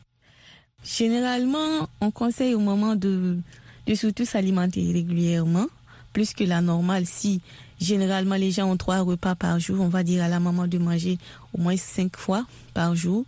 Généralement, 0.83 1.87
on 2.01 2.09
conseille 2.09 2.55
aux 2.55 2.59
mamans 2.59 2.95
de, 2.95 3.37
de 3.85 3.93
surtout 3.93 4.25
s'alimenter 4.25 4.91
régulièrement, 4.91 5.67
plus 6.11 6.33
que 6.33 6.43
la 6.43 6.61
normale. 6.61 7.05
Si 7.05 7.39
généralement 7.79 8.35
les 8.35 8.51
gens 8.51 8.69
ont 8.69 8.77
trois 8.77 8.99
repas 8.99 9.35
par 9.35 9.59
jour, 9.59 9.77
on 9.81 9.89
va 9.89 10.03
dire 10.03 10.23
à 10.23 10.27
la 10.27 10.39
maman 10.39 10.67
de 10.67 10.77
manger 10.77 11.17
au 11.53 11.61
moins 11.61 11.77
cinq 11.77 12.17
fois 12.17 12.45
par 12.73 12.95
jour. 12.95 13.25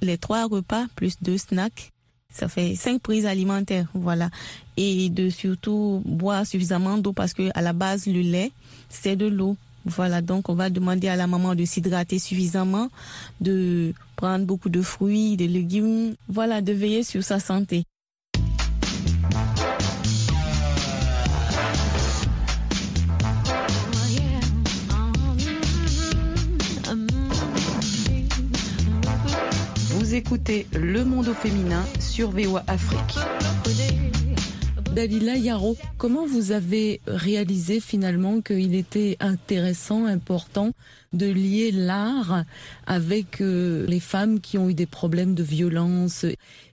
Les 0.00 0.18
trois 0.18 0.46
repas 0.46 0.86
plus 0.94 1.16
deux 1.20 1.38
snacks, 1.38 1.90
ça 2.32 2.48
fait 2.48 2.74
cinq 2.76 3.00
prises 3.00 3.26
alimentaires, 3.26 3.88
voilà. 3.94 4.30
Et 4.76 5.08
de 5.10 5.28
surtout 5.30 6.02
boire 6.04 6.46
suffisamment 6.46 6.98
d'eau 6.98 7.12
parce 7.12 7.34
que 7.34 7.50
à 7.54 7.62
la 7.62 7.72
base 7.72 8.06
le 8.06 8.20
lait 8.20 8.52
c'est 8.88 9.16
de 9.16 9.26
l'eau. 9.26 9.56
Voilà, 9.84 10.20
donc 10.20 10.50
on 10.50 10.54
va 10.54 10.68
demander 10.68 11.08
à 11.08 11.16
la 11.16 11.26
maman 11.26 11.54
de 11.54 11.64
s'hydrater 11.64 12.18
suffisamment, 12.18 12.90
de 13.40 13.94
prendre 14.16 14.44
beaucoup 14.44 14.68
de 14.68 14.82
fruits, 14.82 15.36
de 15.36 15.46
légumes, 15.46 16.14
voilà, 16.28 16.60
de 16.60 16.72
veiller 16.72 17.04
sur 17.04 17.24
sa 17.24 17.40
santé. 17.40 17.84
Écoutez 30.18 30.66
Le 30.74 31.04
Monde 31.04 31.28
au 31.28 31.32
féminin 31.32 31.84
sur 32.00 32.32
VOA 32.32 32.64
Afrique. 32.66 33.18
Dalila 34.92 35.36
Yaro, 35.36 35.76
comment 35.96 36.26
vous 36.26 36.50
avez 36.50 37.00
réalisé 37.06 37.78
finalement 37.78 38.40
qu'il 38.40 38.74
était 38.74 39.16
intéressant, 39.20 40.06
important 40.06 40.72
de 41.12 41.26
lier 41.26 41.70
l'art 41.70 42.42
avec 42.88 43.40
euh, 43.40 43.86
les 43.86 44.00
femmes 44.00 44.40
qui 44.40 44.58
ont 44.58 44.68
eu 44.68 44.74
des 44.74 44.86
problèmes 44.86 45.36
de 45.36 45.44
violence? 45.44 46.26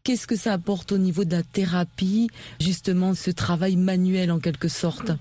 Qu'est-ce 0.04 0.26
que 0.26 0.36
ça 0.36 0.54
apporte 0.54 0.92
au 0.92 0.98
niveau 0.98 1.24
de 1.24 1.36
la 1.36 1.44
thérapie, 1.44 2.32
justement 2.60 3.14
ce 3.14 3.30
travail 3.30 3.76
manuel 3.76 4.32
en 4.32 4.40
quelque 4.40 4.70
sorte? 4.70 5.12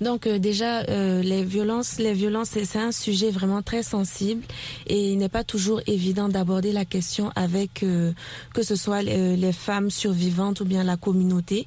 Donc 0.00 0.26
euh, 0.26 0.38
déjà 0.38 0.80
euh, 0.82 1.22
les 1.22 1.44
violences, 1.44 1.98
les 1.98 2.12
violences, 2.12 2.50
c'est 2.50 2.78
un 2.78 2.92
sujet 2.92 3.30
vraiment 3.30 3.62
très 3.62 3.82
sensible 3.82 4.42
et 4.86 5.12
il 5.12 5.18
n'est 5.18 5.28
pas 5.28 5.44
toujours 5.44 5.80
évident 5.86 6.28
d'aborder 6.28 6.72
la 6.72 6.84
question 6.84 7.30
avec 7.36 7.84
que 8.54 8.62
ce 8.62 8.76
soit 8.76 9.02
les 9.02 9.52
femmes 9.52 9.90
survivantes 9.90 10.60
ou 10.60 10.64
bien 10.64 10.84
la 10.84 10.96
communauté 10.96 11.66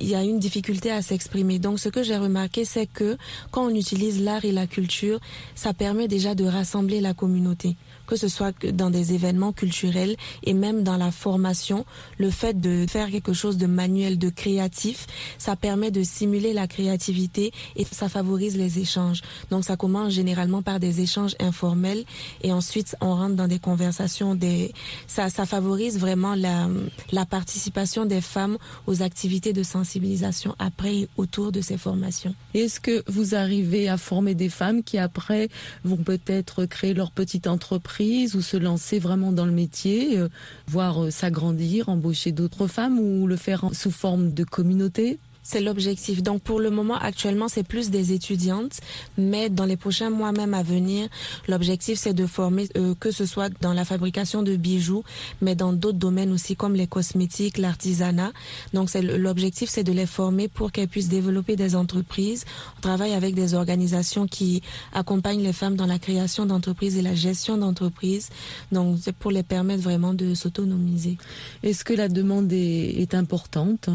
il 0.00 0.08
y 0.08 0.14
a 0.14 0.22
une 0.22 0.38
difficulté 0.38 0.90
à 0.90 1.02
s'exprimer. 1.02 1.58
Donc 1.58 1.78
ce 1.78 1.88
que 1.88 2.02
j'ai 2.02 2.16
remarqué, 2.16 2.64
c'est 2.64 2.86
que 2.86 3.16
quand 3.50 3.66
on 3.66 3.74
utilise 3.74 4.22
l'art 4.22 4.44
et 4.44 4.52
la 4.52 4.66
culture, 4.66 5.20
ça 5.54 5.74
permet 5.74 6.08
déjà 6.08 6.34
de 6.34 6.44
rassembler 6.44 7.00
la 7.00 7.14
communauté 7.14 7.76
que 8.10 8.16
ce 8.16 8.28
soit 8.28 8.52
dans 8.66 8.90
des 8.90 9.14
événements 9.14 9.52
culturels 9.52 10.16
et 10.42 10.52
même 10.52 10.82
dans 10.82 10.96
la 10.96 11.12
formation, 11.12 11.86
le 12.18 12.30
fait 12.30 12.60
de 12.60 12.86
faire 12.88 13.08
quelque 13.10 13.32
chose 13.32 13.56
de 13.56 13.66
manuel, 13.66 14.18
de 14.18 14.30
créatif, 14.30 15.06
ça 15.38 15.54
permet 15.54 15.92
de 15.92 16.02
simuler 16.02 16.52
la 16.52 16.66
créativité 16.66 17.52
et 17.76 17.86
ça 17.90 18.08
favorise 18.08 18.56
les 18.56 18.80
échanges. 18.80 19.22
Donc 19.50 19.64
ça 19.64 19.76
commence 19.76 20.12
généralement 20.12 20.60
par 20.60 20.80
des 20.80 21.00
échanges 21.00 21.36
informels 21.38 22.04
et 22.42 22.52
ensuite 22.52 22.96
on 23.00 23.14
rentre 23.14 23.36
dans 23.36 23.46
des 23.46 23.60
conversations. 23.60 24.34
Des... 24.34 24.72
Ça, 25.06 25.30
ça 25.30 25.46
favorise 25.46 25.98
vraiment 25.98 26.34
la, 26.34 26.68
la 27.12 27.24
participation 27.26 28.06
des 28.06 28.20
femmes 28.20 28.58
aux 28.88 29.02
activités 29.02 29.52
de 29.52 29.62
sensibilisation 29.62 30.56
après 30.58 30.96
et 30.96 31.08
autour 31.16 31.52
de 31.52 31.60
ces 31.60 31.78
formations. 31.78 32.34
Est-ce 32.54 32.80
que 32.80 33.04
vous 33.06 33.36
arrivez 33.36 33.88
à 33.88 33.96
former 33.96 34.34
des 34.34 34.48
femmes 34.48 34.82
qui 34.82 34.98
après 34.98 35.48
vont 35.84 35.98
peut-être 35.98 36.64
créer 36.64 36.92
leur 36.92 37.12
petite 37.12 37.46
entreprise 37.46 37.99
ou 38.00 38.40
se 38.40 38.56
lancer 38.56 38.98
vraiment 38.98 39.30
dans 39.30 39.44
le 39.44 39.52
métier, 39.52 40.18
euh, 40.18 40.28
voir 40.66 41.04
euh, 41.04 41.10
s'agrandir, 41.10 41.90
embaucher 41.90 42.32
d'autres 42.32 42.66
femmes 42.66 42.98
ou 42.98 43.26
le 43.26 43.36
faire 43.36 43.68
sous 43.72 43.90
forme 43.90 44.32
de 44.32 44.44
communauté? 44.44 45.18
C'est 45.42 45.60
l'objectif. 45.60 46.22
Donc 46.22 46.42
pour 46.42 46.60
le 46.60 46.70
moment, 46.70 46.96
actuellement, 46.96 47.48
c'est 47.48 47.62
plus 47.62 47.90
des 47.90 48.12
étudiantes, 48.12 48.80
mais 49.18 49.48
dans 49.48 49.64
les 49.64 49.76
prochains 49.76 50.10
mois 50.10 50.32
même 50.32 50.54
à 50.54 50.62
venir, 50.62 51.08
l'objectif 51.48 51.98
c'est 51.98 52.14
de 52.14 52.26
former, 52.26 52.68
euh, 52.76 52.94
que 52.98 53.10
ce 53.10 53.26
soit 53.26 53.50
dans 53.60 53.72
la 53.72 53.84
fabrication 53.84 54.42
de 54.42 54.56
bijoux, 54.56 55.04
mais 55.40 55.54
dans 55.54 55.72
d'autres 55.72 55.98
domaines 55.98 56.32
aussi 56.32 56.56
comme 56.56 56.74
les 56.74 56.86
cosmétiques, 56.86 57.58
l'artisanat. 57.58 58.32
Donc 58.72 58.90
c'est 58.90 59.02
l'objectif, 59.02 59.68
c'est 59.70 59.84
de 59.84 59.92
les 59.92 60.06
former 60.06 60.48
pour 60.48 60.72
qu'elles 60.72 60.88
puissent 60.88 61.08
développer 61.08 61.56
des 61.56 61.74
entreprises. 61.76 62.44
On 62.78 62.80
travaille 62.80 63.12
avec 63.12 63.34
des 63.34 63.54
organisations 63.54 64.26
qui 64.26 64.62
accompagnent 64.92 65.42
les 65.42 65.52
femmes 65.52 65.76
dans 65.76 65.86
la 65.86 65.98
création 65.98 66.46
d'entreprises 66.46 66.96
et 66.96 67.02
la 67.02 67.14
gestion 67.14 67.56
d'entreprises. 67.56 68.28
Donc 68.72 68.98
c'est 69.00 69.14
pour 69.14 69.30
les 69.30 69.42
permettre 69.42 69.82
vraiment 69.82 70.14
de 70.14 70.34
s'autonomiser. 70.34 71.18
Est-ce 71.62 71.84
que 71.84 71.92
la 71.92 72.08
demande 72.08 72.52
est, 72.52 73.00
est 73.00 73.14
importante? 73.14 73.88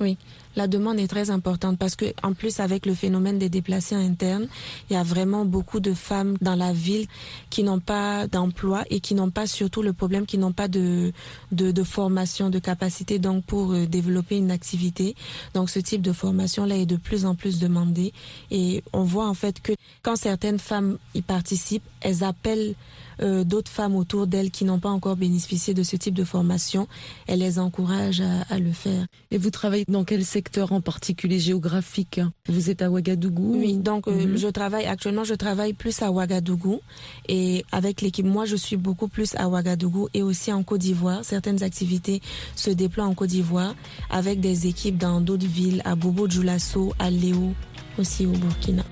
Oui, 0.00 0.16
la 0.56 0.66
demande 0.66 0.98
est 0.98 1.08
très 1.08 1.30
importante 1.30 1.78
parce 1.78 1.96
que 1.96 2.06
en 2.22 2.32
plus 2.32 2.60
avec 2.60 2.86
le 2.86 2.94
phénomène 2.94 3.38
des 3.38 3.48
déplacés 3.48 3.94
internes, 3.94 4.46
il 4.90 4.94
y 4.94 4.96
a 4.96 5.02
vraiment 5.02 5.44
beaucoup 5.44 5.80
de 5.80 5.94
femmes 5.94 6.36
dans 6.40 6.54
la 6.54 6.72
ville 6.72 7.06
qui 7.50 7.62
n'ont 7.62 7.80
pas 7.80 8.26
d'emploi 8.26 8.84
et 8.90 9.00
qui 9.00 9.14
n'ont 9.14 9.30
pas 9.30 9.46
surtout 9.46 9.82
le 9.82 9.92
problème 9.92 10.26
qui 10.26 10.38
n'ont 10.38 10.52
pas 10.52 10.68
de, 10.68 11.12
de, 11.52 11.82
formation, 11.82 12.50
de 12.50 12.58
capacité 12.58 13.18
donc 13.18 13.44
pour 13.44 13.72
euh, 13.72 13.86
développer 13.86 14.36
une 14.36 14.50
activité. 14.50 15.14
Donc 15.54 15.70
ce 15.70 15.78
type 15.78 16.02
de 16.02 16.12
formation 16.12 16.64
là 16.66 16.76
est 16.76 16.86
de 16.86 16.96
plus 16.96 17.24
en 17.26 17.34
plus 17.34 17.58
demandé 17.58 18.12
et 18.50 18.82
on 18.92 19.04
voit 19.04 19.28
en 19.28 19.34
fait 19.34 19.60
que 19.60 19.72
quand 20.02 20.16
certaines 20.16 20.58
femmes 20.58 20.98
y 21.14 21.22
participent, 21.22 21.84
elles 22.00 22.24
appellent 22.24 22.74
euh, 23.20 23.44
d'autres 23.44 23.70
femmes 23.70 23.94
autour 23.96 24.26
d'elles 24.26 24.50
qui 24.50 24.64
n'ont 24.64 24.78
pas 24.78 24.88
encore 24.88 25.16
bénéficié 25.16 25.74
de 25.74 25.82
ce 25.82 25.96
type 25.96 26.14
de 26.14 26.24
formation, 26.24 26.88
elles 27.26 27.40
les 27.40 27.58
encouragent 27.58 28.22
à, 28.48 28.58
le 28.58 28.72
faire. 28.72 29.06
Et 29.30 29.38
vous 29.38 29.50
travaillez 29.50 29.84
dans 29.88 30.04
quel 30.04 30.24
secteur 30.24 30.72
en 30.72 30.80
particulier 30.80 31.38
géographique? 31.38 32.20
Vous 32.48 32.70
êtes 32.70 32.82
à 32.82 32.90
Ouagadougou? 32.90 33.56
Oui, 33.58 33.76
donc 33.76 34.08
euh, 34.08 34.26
mhm. 34.26 34.36
je 34.36 34.48
travaille 34.48 34.86
actuellement, 34.86 35.24
je 35.24 35.34
travaille 35.34 35.72
plus 35.72 36.02
à 36.02 36.10
Ouagadougou 36.10 36.80
et 37.28 37.64
avec 37.72 38.00
l'équipe, 38.00 38.26
moi 38.26 38.44
je 38.44 38.56
suis 38.56 38.76
beaucoup 38.76 39.08
plus 39.08 39.34
à 39.36 39.48
Ouagadougou 39.48 40.08
et 40.14 40.22
aussi 40.22 40.52
en 40.52 40.62
Côte 40.62 40.80
d'Ivoire. 40.80 41.24
Certaines 41.24 41.62
activités 41.62 42.20
se 42.56 42.70
déploient 42.70 43.06
en 43.06 43.14
Côte 43.14 43.30
d'Ivoire 43.30 43.74
avec 44.10 44.40
des 44.40 44.66
équipes 44.66 44.98
dans 44.98 45.20
d'autres 45.20 45.46
villes, 45.46 45.82
à 45.84 45.94
Bobo 45.94 46.28
Djoulasso, 46.28 46.92
à 46.98 47.10
Léo, 47.10 47.52
aussi 47.98 48.26
au 48.26 48.32
Burkina. 48.32 48.84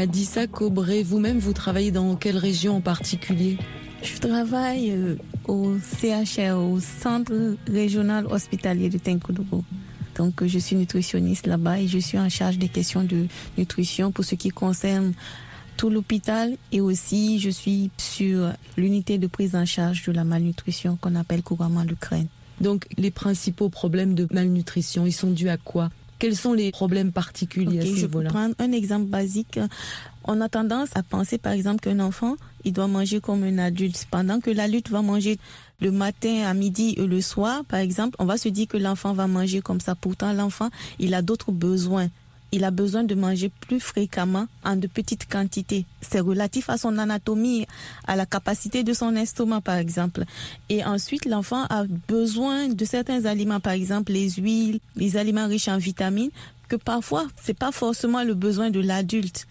Adissa 0.00 0.46
Cobré, 0.46 1.02
vous-même, 1.02 1.38
vous 1.38 1.52
travaillez 1.52 1.90
dans 1.90 2.16
quelle 2.16 2.38
région 2.38 2.76
en 2.76 2.80
particulier? 2.80 3.58
Je 4.02 4.16
travaille 4.16 4.92
euh, 4.92 5.16
au 5.46 5.74
CHR, 5.76 6.56
au 6.56 6.80
Centre 6.80 7.58
régional 7.70 8.24
hospitalier 8.24 8.88
de 8.88 8.96
Tenkodogo. 8.96 9.62
Donc, 10.16 10.42
je 10.46 10.58
suis 10.58 10.74
nutritionniste 10.74 11.46
là-bas 11.46 11.80
et 11.80 11.86
je 11.86 11.98
suis 11.98 12.18
en 12.18 12.30
charge 12.30 12.56
des 12.56 12.68
questions 12.68 13.04
de 13.04 13.26
nutrition 13.58 14.10
pour 14.10 14.24
ce 14.24 14.36
qui 14.36 14.48
concerne 14.48 15.12
tout 15.76 15.90
l'hôpital 15.90 16.56
et 16.72 16.80
aussi 16.80 17.38
je 17.38 17.50
suis 17.50 17.90
sur 17.98 18.54
l'unité 18.78 19.18
de 19.18 19.26
prise 19.26 19.54
en 19.54 19.66
charge 19.66 20.06
de 20.06 20.12
la 20.12 20.24
malnutrition 20.24 20.96
qu'on 20.98 21.14
appelle 21.14 21.42
couramment 21.42 21.82
l'Ukraine. 21.82 22.28
Donc 22.62 22.86
les 22.96 23.10
principaux 23.10 23.68
problèmes 23.68 24.14
de 24.14 24.26
malnutrition, 24.30 25.04
ils 25.04 25.12
sont 25.12 25.30
dus 25.30 25.50
à 25.50 25.58
quoi? 25.58 25.90
Quels 26.20 26.36
sont 26.36 26.52
les 26.52 26.70
problèmes 26.70 27.10
particuliers 27.10 27.80
à 27.80 27.82
ce 27.82 27.96
Je 27.96 28.06
vais 28.06 28.24
prendre 28.24 28.54
un 28.60 28.72
exemple 28.72 29.06
basique. 29.06 29.58
On 30.24 30.40
a 30.40 30.48
tendance 30.48 30.90
à 30.94 31.02
penser, 31.02 31.38
par 31.38 31.52
exemple, 31.52 31.80
qu'un 31.80 31.98
enfant, 31.98 32.36
il 32.64 32.72
doit 32.72 32.86
manger 32.86 33.20
comme 33.20 33.42
un 33.42 33.58
adulte. 33.58 34.06
Pendant 34.10 34.38
que 34.38 34.50
l'adulte 34.50 34.90
va 34.90 35.02
manger 35.02 35.38
le 35.80 35.90
matin, 35.90 36.44
à 36.46 36.52
midi 36.52 36.94
et 36.98 37.06
le 37.06 37.20
soir, 37.22 37.64
par 37.64 37.80
exemple, 37.80 38.16
on 38.18 38.26
va 38.26 38.36
se 38.36 38.50
dire 38.50 38.68
que 38.68 38.76
l'enfant 38.76 39.14
va 39.14 39.26
manger 39.26 39.62
comme 39.62 39.80
ça. 39.80 39.94
Pourtant, 39.94 40.32
l'enfant, 40.34 40.68
il 40.98 41.14
a 41.14 41.22
d'autres 41.22 41.52
besoins 41.52 42.08
il 42.52 42.64
a 42.64 42.70
besoin 42.70 43.04
de 43.04 43.14
manger 43.14 43.50
plus 43.60 43.80
fréquemment 43.80 44.46
en 44.64 44.76
de 44.76 44.86
petites 44.86 45.28
quantités. 45.28 45.86
C'est 46.00 46.20
relatif 46.20 46.68
à 46.70 46.78
son 46.78 46.98
anatomie, 46.98 47.66
à 48.06 48.16
la 48.16 48.26
capacité 48.26 48.82
de 48.82 48.92
son 48.92 49.14
estomac, 49.16 49.60
par 49.60 49.76
exemple. 49.76 50.24
Et 50.68 50.84
ensuite, 50.84 51.24
l'enfant 51.24 51.64
a 51.70 51.84
besoin 52.08 52.68
de 52.68 52.84
certains 52.84 53.24
aliments, 53.24 53.60
par 53.60 53.72
exemple 53.72 54.12
les 54.12 54.30
huiles, 54.30 54.80
les 54.96 55.16
aliments 55.16 55.46
riches 55.46 55.68
en 55.68 55.78
vitamines, 55.78 56.30
que 56.68 56.76
parfois, 56.76 57.26
c'est 57.40 57.58
pas 57.58 57.72
forcément 57.72 58.22
le 58.22 58.34
besoin 58.34 58.70
de 58.70 58.80
l'adulte. 58.80 59.46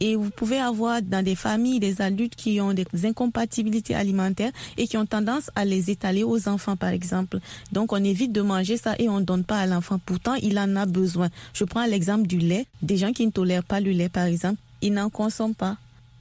Et 0.00 0.16
vous 0.16 0.30
pouvez 0.30 0.58
avoir 0.58 1.02
dans 1.02 1.24
des 1.24 1.34
familles 1.34 1.80
des 1.80 2.00
adultes 2.00 2.36
qui 2.36 2.60
ont 2.60 2.72
des 2.72 2.86
incompatibilités 3.04 3.94
alimentaires 3.94 4.52
et 4.76 4.86
qui 4.86 4.96
ont 4.96 5.06
tendance 5.06 5.50
à 5.56 5.64
les 5.64 5.90
étaler 5.90 6.22
aux 6.24 6.48
enfants, 6.48 6.76
par 6.76 6.90
exemple. 6.90 7.38
Donc, 7.72 7.92
on 7.92 8.02
évite 8.02 8.32
de 8.32 8.40
manger 8.40 8.76
ça 8.76 8.94
et 8.98 9.08
on 9.08 9.20
ne 9.20 9.24
donne 9.24 9.44
pas 9.44 9.58
à 9.58 9.66
l'enfant. 9.66 9.98
Pourtant, 10.04 10.34
il 10.34 10.58
en 10.58 10.76
a 10.76 10.86
besoin. 10.86 11.28
Je 11.52 11.64
prends 11.64 11.84
l'exemple 11.86 12.26
du 12.26 12.38
lait. 12.38 12.66
Des 12.82 12.96
gens 12.96 13.12
qui 13.12 13.26
ne 13.26 13.30
tolèrent 13.32 13.64
pas 13.64 13.80
le 13.80 13.90
lait, 13.90 14.08
par 14.08 14.24
exemple, 14.24 14.60
ils 14.82 14.92
n'en 14.92 15.10
consomment 15.10 15.54
pas 15.54 15.76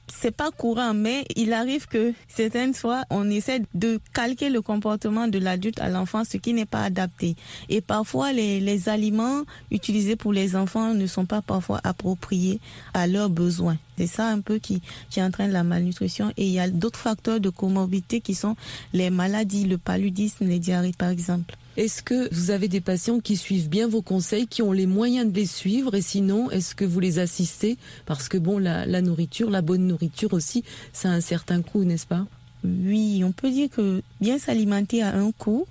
c'est 0.08 0.32
pas 0.32 0.52
courant, 0.52 0.94
mais 0.94 1.26
il 1.36 1.54
arrive 1.54 1.88
que 1.88 2.14
certaines 2.28 2.74
fois, 2.74 3.04
on 3.10 3.30
essaie 3.30 3.62
de 3.74 4.00
calquer 4.14 4.50
le 4.50 4.62
comportement 4.62 5.28
de 5.28 5.38
l'adulte 5.38 5.80
à 5.80 5.90
l'enfant, 5.90 6.24
ce 6.24 6.38
qui 6.38 6.54
n'est 6.54 6.66
pas 6.66 6.84
adapté. 6.84 7.36
Et 7.70 7.82
parfois, 7.82 8.32
les, 8.34 8.60
les 8.60 8.90
aliments 8.90 9.44
utilisés 9.72 10.16
pour 10.16 10.34
les 10.34 10.56
enfants 10.56 10.94
ne 10.94 11.08
sont 11.08 11.26
pas 11.26 11.42
parfois 11.42 11.82
appropriés 11.84 12.60
à 12.94 13.08
leurs 13.08 13.30
besoins. 13.30 13.78
C'est 13.98 14.08
ça 14.08 14.28
un 14.30 14.42
peu 14.42 14.60
qui, 14.60 14.82
qui 15.10 15.22
entraîne 15.22 15.52
la 15.52 15.64
malnutrition. 15.64 16.32
Et 16.38 16.46
il 16.46 16.52
y 16.52 16.60
a 16.60 16.70
d'autres 16.70 17.00
facteurs 17.00 17.40
de 17.40 17.50
comorbidité 17.50 18.22
qui 18.22 18.36
sont 18.36 18.56
les 18.94 19.10
maladies, 19.10 19.66
le 19.66 19.78
paludisme, 19.78 20.46
les 20.46 20.60
diarrhées 20.60 20.94
par 20.98 21.10
exemple. 21.10 21.56
Est-ce 21.78 22.02
que 22.02 22.34
vous 22.34 22.50
avez 22.50 22.68
des 22.68 22.82
patients 22.82 23.20
qui 23.20 23.38
suivent 23.38 23.70
bien 23.70 23.88
vos 23.88 24.02
conseils, 24.02 24.48
qui 24.48 24.64
ont 24.64 24.72
les 24.72 24.88
moyens 24.88 25.32
de 25.32 25.36
les 25.36 25.46
suivre 25.46 25.94
Et 25.94 26.02
sinon, 26.02 26.50
est-ce 26.50 26.74
que 26.74 26.84
vous 26.84 27.00
les 27.00 27.20
assistez 27.20 27.78
Parce 28.08 28.30
que 28.30 28.40
bon, 28.40 28.58
la, 28.58 29.02
nourriture, 29.04 29.52
la 29.52 29.62
bonne 29.62 29.86
nourriture 29.86 30.34
aussi, 30.34 30.64
ça 30.92 31.10
a 31.10 31.12
un 31.12 31.22
certain 31.22 31.62
coût, 31.62 31.84
n'est-ce 31.84 32.08
pas? 32.08 32.26
Oui, 32.64 33.22
on 33.24 33.32
peut 33.32 33.52
dire 33.52 33.70
que 33.70 34.02
bien 34.20 34.40
s'alimenter 34.40 35.04
a 35.04 35.16
un 35.16 35.32
coût. 35.32 35.68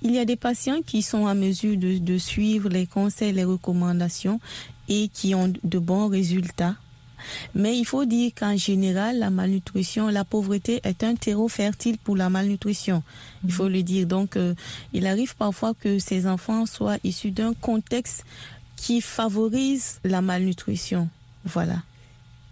Il 0.00 0.12
y 0.12 0.18
a 0.18 0.24
des 0.24 0.36
patients 0.36 0.80
qui 0.80 1.02
sont 1.02 1.26
à 1.26 1.34
mesure 1.34 1.76
de, 1.76 1.98
de 1.98 2.16
suivre 2.16 2.70
les 2.70 2.86
conseils, 2.86 3.34
les 3.34 3.44
recommandations 3.44 4.40
et 4.88 5.08
qui 5.08 5.34
ont 5.34 5.52
de 5.62 5.78
bons 5.78 6.08
résultats. 6.08 6.76
Mais 7.54 7.78
il 7.78 7.84
faut 7.84 8.04
dire 8.04 8.32
qu'en 8.38 8.56
général, 8.56 9.18
la 9.18 9.30
malnutrition, 9.30 10.08
la 10.08 10.24
pauvreté 10.24 10.80
est 10.84 11.04
un 11.04 11.14
terreau 11.14 11.48
fertile 11.48 11.98
pour 11.98 12.16
la 12.16 12.30
malnutrition. 12.30 13.02
Il 13.44 13.52
faut 13.52 13.68
le 13.68 13.82
dire. 13.82 14.06
Donc, 14.06 14.36
euh, 14.36 14.54
il 14.92 15.06
arrive 15.06 15.36
parfois 15.36 15.74
que 15.74 15.98
ces 15.98 16.26
enfants 16.26 16.66
soient 16.66 16.98
issus 17.04 17.30
d'un 17.30 17.54
contexte 17.54 18.24
qui 18.76 19.00
favorise 19.00 20.00
la 20.04 20.22
malnutrition. 20.22 21.08
Voilà. 21.44 21.82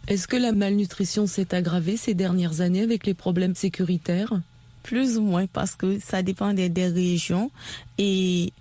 Est-ce 0.08 0.26
que 0.26 0.36
la 0.36 0.52
malnutrition 0.52 1.26
s'est 1.26 1.54
aggravée 1.54 1.96
ces 1.96 2.14
dernières 2.14 2.60
années 2.60 2.82
avec 2.82 3.06
les 3.06 3.14
problèmes 3.14 3.54
sécuritaires? 3.54 4.40
Plus 4.82 5.18
ou 5.18 5.22
moins, 5.22 5.46
parce 5.46 5.76
que 5.76 5.98
ça 6.00 6.22
dépend 6.22 6.52
des, 6.52 6.68
des 6.68 6.86
régions. 6.86 7.50
Et 7.98 8.52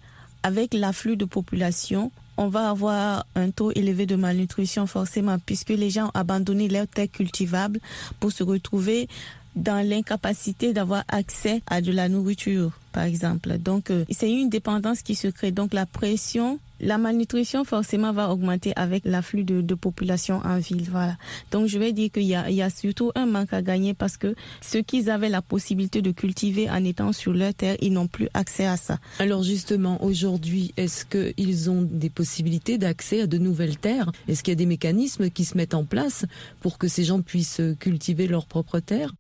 avec 0.44 0.74
l'afflux 0.74 1.16
de 1.16 1.26
population, 1.26 2.12
on 2.40 2.48
va 2.48 2.70
avoir 2.70 3.26
un 3.36 3.52
taux 3.52 3.72
élevé 3.76 4.06
de 4.06 4.16
malnutrition 4.16 4.88
forcément 4.88 5.38
puisque 5.46 5.70
les 5.70 5.90
gens 5.90 6.08
ont 6.08 6.12
abandonné 6.14 6.70
leurs 6.70 6.88
terres 6.88 7.12
cultivables 7.12 7.82
pour 8.22 8.32
se 8.32 8.44
retrouver 8.44 9.10
dans 9.58 9.86
l'incapacité 9.86 10.72
d'avoir 10.72 11.04
accès 11.10 11.62
à 11.68 11.82
de 11.82 11.92
la 11.92 12.08
nourriture, 12.08 12.72
par 12.94 13.04
exemple. 13.04 13.58
Donc, 13.58 13.92
euh, 13.92 14.06
c'est 14.10 14.32
une 14.32 14.48
dépendance 14.48 15.02
qui 15.02 15.16
se 15.16 15.28
crée. 15.28 15.52
Donc, 15.52 15.74
la 15.74 15.86
pression 15.86 16.60
la 16.80 16.98
malnutrition 16.98 17.64
forcément 17.64 18.14
va 18.14 18.30
augmenter 18.30 18.74
avec 18.76 19.04
l'afflux 19.06 19.44
de, 19.44 19.62
de, 19.62 19.76
population 19.76 20.42
en 20.44 20.58
ville. 20.60 20.88
Voilà. 20.90 21.18
Donc 21.52 21.68
je 21.68 21.80
vais 21.80 21.94
dire 21.94 22.12
qu'il 22.12 22.24
y 22.24 22.36
a, 22.36 22.50
y 22.50 22.62
a 22.62 22.70
surtout 22.70 23.12
un 23.16 23.26
manque 23.26 23.54
à 23.54 23.62
gagner 23.62 23.94
parce 23.94 24.18
que 24.18 24.36
ceux 24.62 24.82
qui 24.82 25.10
avaient 25.10 25.30
la 25.30 25.42
possibilité 25.42 26.02
de 26.02 26.12
cultiver 26.12 26.70
en 26.70 26.84
étant 26.84 27.14
sur 27.14 27.34
leur 27.34 27.54
terre, 27.54 27.76
ils 27.82 27.94
n'ont 27.94 28.08
plus 28.08 28.30
accès 28.34 28.66
à 28.66 28.78
ça. 28.78 29.00
Alors 29.20 29.44
justement, 29.44 30.04
aujourd'hui, 30.04 30.74
est-ce 30.78 31.06
qu'ils 31.06 31.70
ont 31.70 31.82
des 31.82 32.10
possibilités 32.10 32.78
d'accès 32.78 33.22
à 33.22 33.28
de 33.28 33.38
nouvelles 33.38 33.78
terres? 33.78 34.12
Est-ce 34.28 34.44
qu'il 34.44 34.52
y 34.52 34.54
a 34.54 34.56
des 34.56 34.66
mécanismes 34.66 35.30
qui 35.30 35.46
se 35.46 35.58
mettent 35.58 35.74
en 35.74 35.86
place 35.86 36.26
pour 36.60 36.78
que 36.78 36.88
ces 36.88 37.04
gens 37.04 37.22
puissent 37.22 37.62
cultiver 37.80 38.28
leurs 38.28 38.46
propres 38.46 38.80
terres 38.80 39.14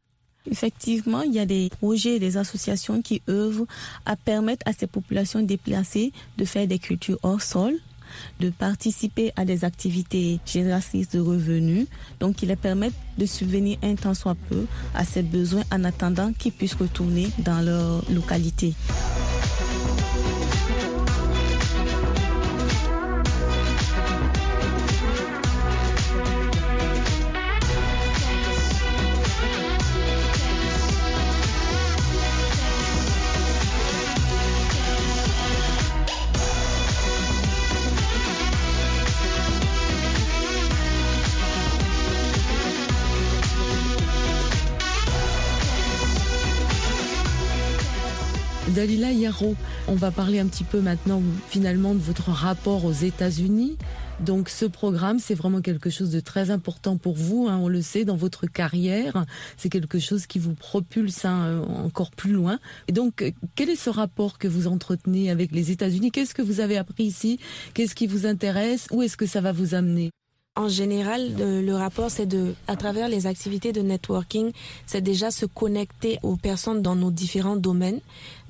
Effectivement, 0.51 1.21
il 1.21 1.33
y 1.33 1.39
a 1.39 1.45
des 1.45 1.69
projets 1.79 2.15
et 2.15 2.19
des 2.19 2.37
associations 2.37 3.01
qui 3.01 3.21
œuvrent 3.29 3.67
à 4.05 4.15
permettre 4.15 4.63
à 4.67 4.73
ces 4.73 4.87
populations 4.87 5.41
déplacées 5.41 6.11
de 6.37 6.45
faire 6.45 6.67
des 6.67 6.79
cultures 6.79 7.19
hors 7.23 7.41
sol, 7.41 7.73
de 8.39 8.49
participer 8.49 9.31
à 9.35 9.45
des 9.45 9.63
activités 9.63 10.39
génératrices 10.45 11.09
de 11.09 11.19
revenus, 11.19 11.87
donc 12.19 12.37
qui 12.37 12.45
les 12.45 12.55
permettent 12.55 12.93
de 13.17 13.25
subvenir 13.25 13.77
un 13.83 13.95
temps 13.95 14.15
soit 14.15 14.37
peu 14.49 14.65
à 14.95 15.05
ces 15.05 15.21
besoins 15.21 15.63
en 15.71 15.83
attendant 15.83 16.33
qu'ils 16.33 16.53
puissent 16.53 16.75
retourner 16.75 17.27
dans 17.39 17.61
leur 17.61 18.03
localité. 18.11 18.73
Dalila 48.75 49.11
Yaro, 49.11 49.55
on 49.87 49.95
va 49.95 50.11
parler 50.11 50.39
un 50.39 50.45
petit 50.45 50.63
peu 50.63 50.79
maintenant 50.79 51.21
finalement 51.49 51.95
de 51.95 51.99
votre 51.99 52.29
rapport 52.29 52.85
aux 52.85 52.93
États-Unis. 52.93 53.77
Donc 54.19 54.49
ce 54.49 54.65
programme, 54.65 55.17
c'est 55.19 55.33
vraiment 55.33 55.61
quelque 55.61 55.89
chose 55.89 56.11
de 56.11 56.19
très 56.19 56.51
important 56.51 56.97
pour 56.97 57.15
vous, 57.15 57.47
hein, 57.49 57.57
on 57.57 57.67
le 57.67 57.81
sait, 57.81 58.05
dans 58.05 58.15
votre 58.15 58.47
carrière. 58.47 59.25
C'est 59.57 59.69
quelque 59.69 59.97
chose 59.97 60.27
qui 60.27 60.39
vous 60.39 60.53
propulse 60.53 61.25
hein, 61.25 61.63
encore 61.83 62.11
plus 62.11 62.33
loin. 62.33 62.59
Et 62.87 62.91
donc, 62.91 63.33
quel 63.55 63.69
est 63.69 63.75
ce 63.75 63.89
rapport 63.89 64.37
que 64.37 64.47
vous 64.47 64.67
entretenez 64.67 65.31
avec 65.31 65.51
les 65.51 65.71
États-Unis? 65.71 66.11
Qu'est-ce 66.11 66.35
que 66.35 66.41
vous 66.41 66.59
avez 66.59 66.77
appris 66.77 67.05
ici? 67.05 67.39
Qu'est-ce 67.73 67.95
qui 67.95 68.07
vous 68.07 68.25
intéresse? 68.25 68.87
Où 68.91 69.01
est-ce 69.01 69.17
que 69.17 69.25
ça 69.25 69.41
va 69.41 69.51
vous 69.51 69.73
amener? 69.73 70.11
En 70.59 70.67
général, 70.67 71.35
le, 71.37 71.73
rapport, 71.73 72.11
c'est 72.11 72.25
de, 72.25 72.53
à 72.67 72.75
travers 72.75 73.07
les 73.07 73.27
activités 73.27 73.71
de 73.71 73.79
networking, 73.79 74.51
c'est 74.85 74.99
déjà 74.99 75.31
se 75.31 75.45
connecter 75.45 76.19
aux 76.21 76.35
personnes 76.35 76.81
dans 76.81 76.97
nos 76.97 77.11
différents 77.11 77.55
domaines, 77.55 78.01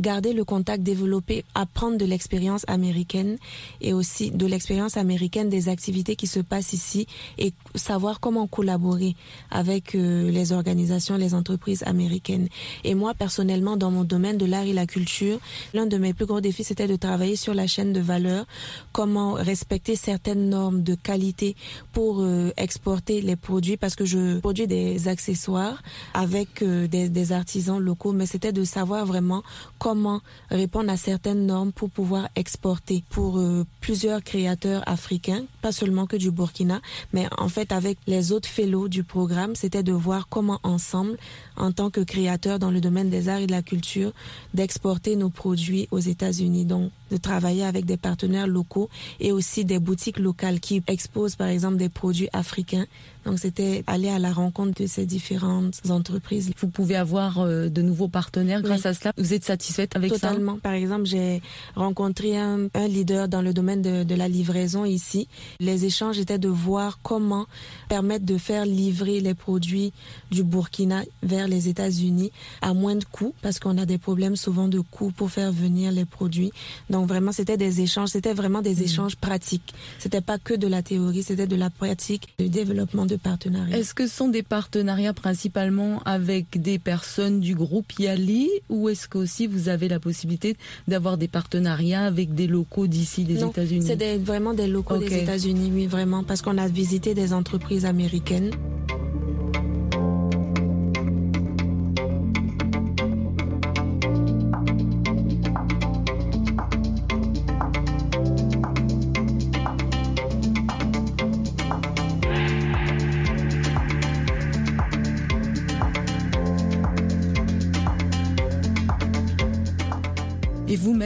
garder 0.01 0.33
le 0.33 0.43
contact, 0.43 0.81
développer, 0.81 1.45
apprendre 1.53 1.99
de 1.99 2.05
l'expérience 2.05 2.65
américaine 2.67 3.37
et 3.79 3.93
aussi 3.93 4.31
de 4.31 4.47
l'expérience 4.47 4.97
américaine 4.97 5.49
des 5.49 5.69
activités 5.69 6.15
qui 6.15 6.25
se 6.25 6.39
passent 6.39 6.73
ici 6.73 7.05
et 7.37 7.53
savoir 7.75 8.19
comment 8.19 8.47
collaborer 8.47 9.15
avec 9.51 9.93
euh, 9.93 10.31
les 10.31 10.51
organisations, 10.51 11.15
les 11.15 11.35
entreprises 11.35 11.83
américaines. 11.83 12.47
Et 12.85 12.95
moi, 12.95 13.13
personnellement, 13.13 13.77
dans 13.77 13.91
mon 13.91 14.03
domaine 14.03 14.39
de 14.39 14.47
l'art 14.47 14.63
et 14.63 14.73
la 14.73 14.87
culture, 14.87 15.37
l'un 15.75 15.85
de 15.85 15.97
mes 15.97 16.15
plus 16.15 16.25
gros 16.25 16.41
défis, 16.41 16.63
c'était 16.63 16.87
de 16.87 16.95
travailler 16.95 17.35
sur 17.35 17.53
la 17.53 17.67
chaîne 17.67 17.93
de 17.93 17.99
valeur, 17.99 18.47
comment 18.93 19.33
respecter 19.33 19.95
certaines 19.95 20.49
normes 20.49 20.81
de 20.81 20.95
qualité 20.95 21.55
euh, 21.99 22.51
exporter 22.57 23.21
les 23.21 23.35
produits 23.35 23.77
parce 23.77 23.95
que 23.95 24.05
je 24.05 24.39
produis 24.39 24.67
des 24.67 25.07
accessoires 25.07 25.81
avec 26.13 26.62
euh, 26.62 26.88
des, 26.88 27.31
artisans 27.31 27.79
locaux, 27.79 28.13
mais 28.13 28.25
c'était 28.25 28.53
de 28.53 28.63
savoir 28.63 29.05
vraiment 29.05 29.43
comment 29.77 30.21
répondre 30.49 30.89
à 30.89 30.97
certaines 30.97 31.45
normes 31.45 31.71
pour 31.71 31.89
pouvoir 31.89 32.29
exporter 32.35 33.03
pour 33.09 33.38
euh, 33.38 33.65
plusieurs 33.81 34.23
créateurs 34.23 34.81
africains, 34.88 35.43
pas 35.62 35.71
seulement 35.71 36.07
que 36.07 36.15
du 36.15 36.31
Burkina, 36.31 36.81
mais 37.13 37.27
en 37.38 37.49
fait 37.49 37.71
avec 37.71 37.97
les 38.07 38.31
autres 38.31 38.49
fellows 38.49 38.88
du 38.88 39.03
programme, 39.03 39.55
c'était 39.55 39.83
de 39.83 39.93
voir 39.93 40.27
comment 40.29 40.59
ensemble, 40.63 41.17
en 41.57 41.71
tant 41.71 41.89
que 41.89 42.01
créateurs 42.01 42.59
dans 42.59 42.71
le 42.71 42.81
domaine 42.81 43.09
des 43.09 43.29
arts 43.29 43.39
et 43.39 43.47
de 43.47 43.51
la 43.51 43.62
culture, 43.62 44.13
d'exporter 44.53 45.15
nos 45.15 45.29
produits 45.29 45.88
aux 45.91 45.99
États-Unis. 45.99 46.65
De 47.09 47.17
travailler 47.17 47.63
avec 47.63 47.85
des 47.85 47.97
partenaires 47.97 48.47
locaux 48.47 48.89
et 49.19 49.31
aussi 49.31 49.65
des 49.65 49.79
boutiques 49.79 50.19
locales 50.19 50.59
qui 50.59 50.83
exposent 50.87 51.35
par 51.35 51.47
exemple 51.47 51.77
des 51.77 51.89
produits 51.89 52.29
africains 52.33 52.85
donc 53.25 53.39
c'était 53.39 53.84
aller 53.88 54.10
à 54.10 54.19
la 54.19 54.32
rencontre 54.32 54.82
de 54.82 54.88
ces 54.88 55.05
différentes 55.05 55.82
entreprises. 55.89 56.51
Vous 56.60 56.67
pouvez 56.67 56.95
avoir 56.95 57.39
euh, 57.39 57.69
de 57.69 57.82
nouveaux 57.82 58.08
partenaires 58.08 58.62
grâce 58.62 58.86
à 58.86 58.93
cela. 58.93 59.13
Vous 59.17 59.34
êtes 59.34 59.43
satisfaite 59.45 59.95
avec 59.95 60.13
ça? 60.15 60.29
Totalement. 60.29 60.58
Par 60.60 60.73
exemple, 60.73 61.05
j'ai 61.05 61.41
rencontré 61.75 62.38
un, 62.38 62.69
leader 62.88 63.27
dans 63.27 63.41
le 63.41 63.53
domaine 63.53 63.82
de, 63.82 64.03
de, 64.03 64.15
la 64.15 64.27
livraison 64.27 64.86
ici. 64.86 65.27
Les 65.60 65.86
échanges 65.86 66.17
étaient 66.19 66.39
de 66.39 66.47
voir 66.47 66.99
comment 67.03 67.45
permettre 67.88 68.25
de 68.25 68.38
faire 68.38 68.65
livrer 68.65 69.19
les 69.19 69.34
produits 69.34 69.93
du 70.32 70.43
Burkina 70.43 71.03
vers 71.23 71.47
les 71.47 71.67
États-Unis 71.67 72.32
à 72.62 72.73
moins 72.73 72.95
de 72.95 73.05
coûts 73.05 73.34
parce 73.41 73.60
qu'on 73.60 73.77
a 73.77 73.86
des 73.86 73.97
problèmes 73.97 74.36
souvent 74.36 74.67
de 74.67 74.79
coûts 74.79 75.12
pour 75.12 75.29
faire 75.29 75.51
venir 75.51 75.91
les 75.91 76.05
produits. 76.05 76.51
Donc 76.89 77.08
vraiment, 77.08 77.32
c'était 77.32 77.58
des 77.58 77.82
échanges, 77.82 78.10
c'était 78.10 78.34
vraiment 78.34 78.62
des 78.62 78.75
mm. 78.75 78.84
échanges 78.84 79.15
pratiques. 79.15 79.73
C'était 79.97 80.21
pas 80.21 80.38
que 80.38 80.53
de 80.53 80.67
la 80.67 80.82
théorie, 80.82 81.23
c'était 81.23 81.47
de 81.47 81.55
la 81.55 81.69
pratique, 81.69 82.27
du 82.39 82.49
développement 82.49 83.05
de 83.09 83.15
partenariats. 83.15 83.77
Est-ce 83.77 83.93
que 83.93 84.07
ce 84.07 84.15
sont 84.15 84.27
des 84.29 84.43
partenariats 84.43 85.13
principalement 85.13 86.01
avec 86.05 86.61
des 86.61 86.79
personnes 86.79 87.39
du 87.39 87.55
groupe 87.55 87.91
Yali 87.99 88.47
ou 88.69 88.89
est-ce 88.89 89.07
que 89.07 89.17
aussi 89.17 89.47
vous 89.47 89.69
avez 89.69 89.87
la 89.87 89.99
possibilité 89.99 90.55
d'avoir 90.87 91.17
des 91.17 91.27
partenariats 91.27 92.05
avec 92.05 92.33
des 92.33 92.47
locaux 92.47 92.87
d'ici 92.87 93.23
des 93.23 93.43
États-Unis? 93.43 93.85
C'est 93.85 94.17
vraiment 94.17 94.53
des 94.53 94.67
locaux 94.67 94.97
des 94.97 95.13
États-Unis, 95.13 95.71
oui, 95.73 95.87
vraiment, 95.87 96.23
parce 96.23 96.41
qu'on 96.41 96.57
a 96.57 96.67
visité 96.67 97.13
des 97.13 97.33
entreprises 97.33 97.85
américaines. 97.85 98.51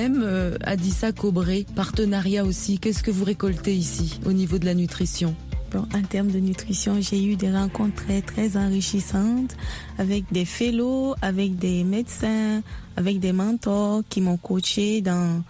Vous-même, 0.08 0.24
euh, 0.24 0.58
Adissa 0.64 1.12
Cobré, 1.12 1.66
partenariat 1.76 2.44
aussi, 2.46 2.80
qu'est-ce 2.80 3.04
que 3.04 3.12
vous 3.12 3.24
récoltez 3.24 3.76
ici 3.76 4.20
au 4.26 4.34
niveau 4.34 4.58
de 4.58 4.66
la 4.66 4.74
nutrition? 4.74 5.36
En 5.76 6.04
termes 6.04 6.30
de 6.30 6.38
nutrition, 6.40 7.02
j'ai 7.02 7.24
eu 7.24 7.36
des 7.36 7.52
rencontres 7.52 7.96
très, 7.96 8.22
très 8.22 8.58
enrichissantes 8.58 9.56
avec 9.98 10.26
des 10.32 10.46
fellows, 10.46 11.16
avec 11.24 11.58
des 11.58 11.84
médecins, 11.84 12.62
avec 12.96 13.20
des 13.20 13.32
mentors 13.34 14.04
qui 14.08 14.22
m'ont 14.22 14.38
coaché 14.38 15.02
dans 15.02 15.42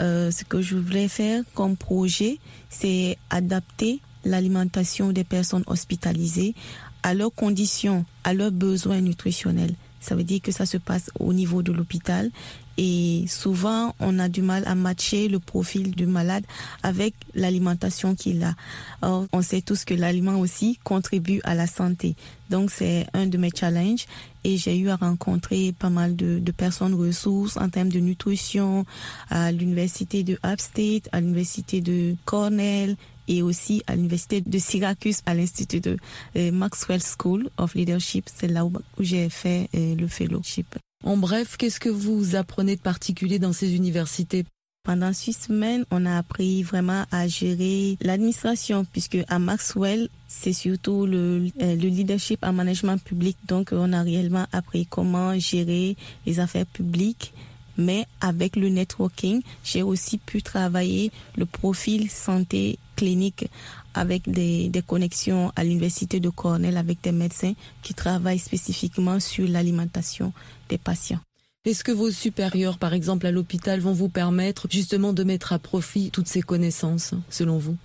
euh, 0.00 0.30
ce 0.30 0.44
que 0.44 0.62
je 0.62 0.76
voulais 0.76 1.08
faire 1.08 1.42
comme 1.54 1.76
projet, 1.76 2.38
c'est 2.70 3.18
adapter 3.30 4.00
l'alimentation 4.24 5.10
des 5.10 5.24
personnes 5.24 5.64
hospitalisées 5.66 6.54
à 7.02 7.12
leurs 7.14 7.34
conditions, 7.34 8.04
à 8.22 8.32
leurs 8.32 8.52
besoins 8.52 9.00
nutritionnels. 9.00 9.74
Ça 10.04 10.14
veut 10.14 10.24
dire 10.24 10.42
que 10.42 10.52
ça 10.52 10.66
se 10.66 10.76
passe 10.76 11.10
au 11.18 11.32
niveau 11.32 11.62
de 11.62 11.72
l'hôpital 11.72 12.30
et 12.76 13.24
souvent 13.26 13.94
on 14.00 14.18
a 14.18 14.28
du 14.28 14.42
mal 14.42 14.64
à 14.66 14.74
matcher 14.74 15.28
le 15.28 15.38
profil 15.38 15.92
du 15.92 16.06
malade 16.06 16.44
avec 16.82 17.14
l'alimentation 17.34 18.14
qu'il 18.14 18.42
a. 18.44 18.54
Or, 19.00 19.26
on 19.32 19.40
sait 19.40 19.62
tous 19.62 19.84
que 19.84 19.94
l'aliment 19.94 20.38
aussi 20.40 20.78
contribue 20.84 21.40
à 21.44 21.54
la 21.54 21.66
santé. 21.66 22.16
Donc 22.50 22.70
c'est 22.70 23.06
un 23.14 23.26
de 23.26 23.38
mes 23.38 23.50
challenges 23.54 24.06
et 24.44 24.58
j'ai 24.58 24.76
eu 24.76 24.90
à 24.90 24.96
rencontrer 24.96 25.72
pas 25.72 25.88
mal 25.88 26.16
de, 26.16 26.38
de 26.38 26.52
personnes 26.52 26.94
ressources 26.94 27.56
en 27.56 27.70
termes 27.70 27.88
de 27.88 28.00
nutrition 28.00 28.84
à 29.30 29.52
l'université 29.52 30.22
de 30.22 30.38
Upstate, 30.44 31.08
à 31.12 31.20
l'université 31.20 31.80
de 31.80 32.14
Cornell 32.26 32.96
et 33.28 33.42
aussi 33.42 33.82
à 33.86 33.96
l'université 33.96 34.40
de 34.40 34.58
Syracuse, 34.58 35.20
à 35.26 35.34
l'institut 35.34 35.80
de 35.80 35.96
euh, 36.36 36.52
Maxwell 36.52 37.00
School 37.00 37.50
of 37.56 37.74
Leadership. 37.74 38.28
C'est 38.34 38.48
là 38.48 38.64
où, 38.64 38.72
j'ai 39.00 39.28
fait 39.28 39.68
euh, 39.74 39.94
le 39.94 40.08
fellowship. 40.08 40.76
En 41.04 41.16
bref, 41.16 41.56
qu'est-ce 41.58 41.80
que 41.80 41.90
vous 41.90 42.34
apprenez 42.34 42.76
de 42.76 42.80
particulier 42.80 43.38
dans 43.38 43.52
ces 43.52 43.74
universités? 43.74 44.44
Pendant 44.84 45.14
six 45.14 45.32
semaines, 45.32 45.86
on 45.90 46.04
a 46.04 46.18
appris 46.18 46.62
vraiment 46.62 47.06
à 47.10 47.26
gérer 47.26 47.96
l'administration, 48.02 48.84
puisque 48.84 49.16
à 49.28 49.38
Maxwell, 49.38 50.10
c'est 50.28 50.52
surtout 50.52 51.06
le, 51.06 51.48
euh, 51.62 51.74
le, 51.74 51.88
leadership 51.88 52.44
en 52.44 52.52
management 52.52 52.98
public. 53.02 53.38
Donc, 53.48 53.70
on 53.72 53.94
a 53.94 54.02
réellement 54.02 54.46
appris 54.52 54.84
comment 54.84 55.38
gérer 55.38 55.96
les 56.26 56.38
affaires 56.38 56.66
publiques. 56.66 57.32
Mais 57.76 58.06
avec 58.20 58.56
le 58.56 58.68
networking, 58.68 59.42
j'ai 59.64 59.82
aussi 59.82 60.18
pu 60.18 60.42
travailler 60.42 61.10
le 61.36 61.46
profil 61.46 62.10
santé 62.10 62.78
clinique 62.96 63.46
avec 63.94 64.30
des, 64.30 64.68
des 64.68 64.82
connexions 64.82 65.52
à 65.56 65.64
l'université 65.64 66.20
de 66.20 66.28
Cornell 66.28 66.76
avec 66.76 67.00
des 67.02 67.12
médecins 67.12 67.54
qui 67.82 67.94
travaillent 67.94 68.38
spécifiquement 68.38 69.20
sur 69.20 69.48
l'alimentation 69.48 70.32
des 70.68 70.78
patients. 70.78 71.20
Est-ce 71.64 71.82
que 71.82 71.92
vos 71.92 72.10
supérieurs, 72.10 72.76
par 72.76 72.92
exemple 72.92 73.26
à 73.26 73.30
l'hôpital, 73.30 73.80
vont 73.80 73.94
vous 73.94 74.10
permettre 74.10 74.66
justement 74.70 75.14
de 75.14 75.24
mettre 75.24 75.54
à 75.54 75.58
profit 75.58 76.10
toutes 76.10 76.28
ces 76.28 76.42
connaissances, 76.42 77.14
selon 77.30 77.56
vous? 77.56 77.76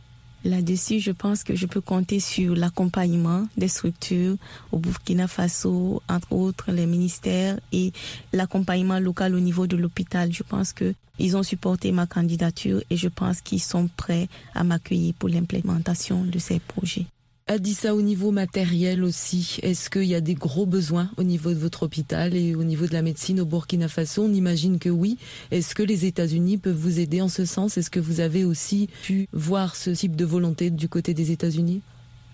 Là-dessus, 0.45 0.99
je 0.99 1.11
pense 1.11 1.43
que 1.43 1.55
je 1.55 1.65
peux 1.65 1.81
compter 1.81 2.19
sur 2.21 2.55
l'accompagnement 2.55 3.47
des 3.57 3.67
structures 3.67 4.37
au 4.71 4.77
Burkina 4.79 5.27
Faso, 5.27 6.01
entre 6.07 6.31
autres 6.31 6.71
les 6.71 6.85
ministères 6.85 7.59
et 7.73 7.91
l'accompagnement 8.31 8.99
local 8.99 9.35
au 9.35 9.39
niveau 9.41 9.67
de 9.67 9.75
l'hôpital. 9.75 10.31
Je 10.31 10.43
pense 10.43 10.71
que 10.71 10.93
ils 11.19 11.35
ont 11.35 11.43
supporté 11.43 11.91
ma 11.91 12.07
candidature 12.07 12.81
et 12.89 12.95
je 12.95 13.09
pense 13.09 13.41
qu'ils 13.41 13.61
sont 13.61 13.89
prêts 13.97 14.29
à 14.55 14.63
m'accueillir 14.63 15.13
pour 15.19 15.27
l'implémentation 15.27 16.23
de 16.23 16.39
ces 16.39 16.59
projets 16.59 17.05
a 17.49 17.57
dit 17.57 17.73
ça 17.73 17.95
au 17.95 18.03
niveau 18.03 18.29
matériel 18.29 19.03
aussi. 19.03 19.57
Est-ce 19.63 19.89
qu'il 19.89 20.03
y 20.03 20.13
a 20.13 20.21
des 20.21 20.35
gros 20.35 20.67
besoins 20.67 21.09
au 21.17 21.23
niveau 21.23 21.49
de 21.49 21.57
votre 21.57 21.81
hôpital 21.81 22.35
et 22.35 22.53
au 22.53 22.63
niveau 22.63 22.85
de 22.85 22.93
la 22.93 23.01
médecine 23.01 23.41
au 23.41 23.45
Burkina 23.45 23.87
Faso? 23.87 24.23
On 24.23 24.33
imagine 24.33 24.77
que 24.77 24.89
oui. 24.89 25.17
Est-ce 25.49 25.73
que 25.73 25.81
les 25.81 26.05
États-Unis 26.05 26.59
peuvent 26.59 26.77
vous 26.77 26.99
aider 26.99 27.21
en 27.21 27.27
ce 27.27 27.45
sens? 27.45 27.75
Est-ce 27.75 27.89
que 27.89 27.99
vous 27.99 28.19
avez 28.19 28.45
aussi 28.45 28.87
pu 29.01 29.27
voir 29.33 29.75
ce 29.75 29.89
type 29.89 30.15
de 30.15 30.25
volonté 30.25 30.69
du 30.69 30.87
côté 30.87 31.15
des 31.15 31.31
États-Unis? 31.31 31.81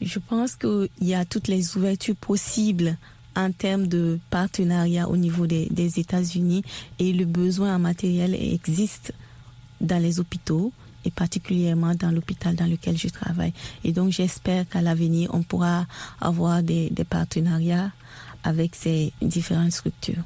Je 0.01 0.19
pense 0.19 0.57
qu'il 0.57 0.89
y 0.99 1.13
a 1.13 1.23
toutes 1.23 1.47
les 1.47 1.77
ouvertures 1.77 2.17
possibles 2.17 2.97
en 3.37 3.53
termes 3.53 3.87
de 3.87 4.19
partenariat 4.29 5.07
au 5.07 5.15
niveau 5.15 5.47
des, 5.47 5.67
des 5.71 5.97
États-Unis 5.97 6.63
et 6.99 7.13
le 7.13 7.23
besoin 7.23 7.77
en 7.77 7.79
matériel 7.79 8.35
existe 8.35 9.13
dans 9.79 10.01
les 10.01 10.19
hôpitaux 10.19 10.73
et 11.05 11.11
particulièrement 11.11 11.95
dans 11.95 12.11
l'hôpital 12.11 12.55
dans 12.55 12.65
lequel 12.65 12.97
je 12.97 13.07
travaille. 13.07 13.53
Et 13.83 13.91
donc 13.91 14.11
j'espère 14.11 14.67
qu'à 14.67 14.81
l'avenir, 14.81 15.29
on 15.33 15.43
pourra 15.43 15.85
avoir 16.19 16.63
des, 16.63 16.89
des 16.89 17.05
partenariats 17.05 17.91
avec 18.43 18.75
ces 18.75 19.13
différentes 19.21 19.71
structures. 19.71 20.23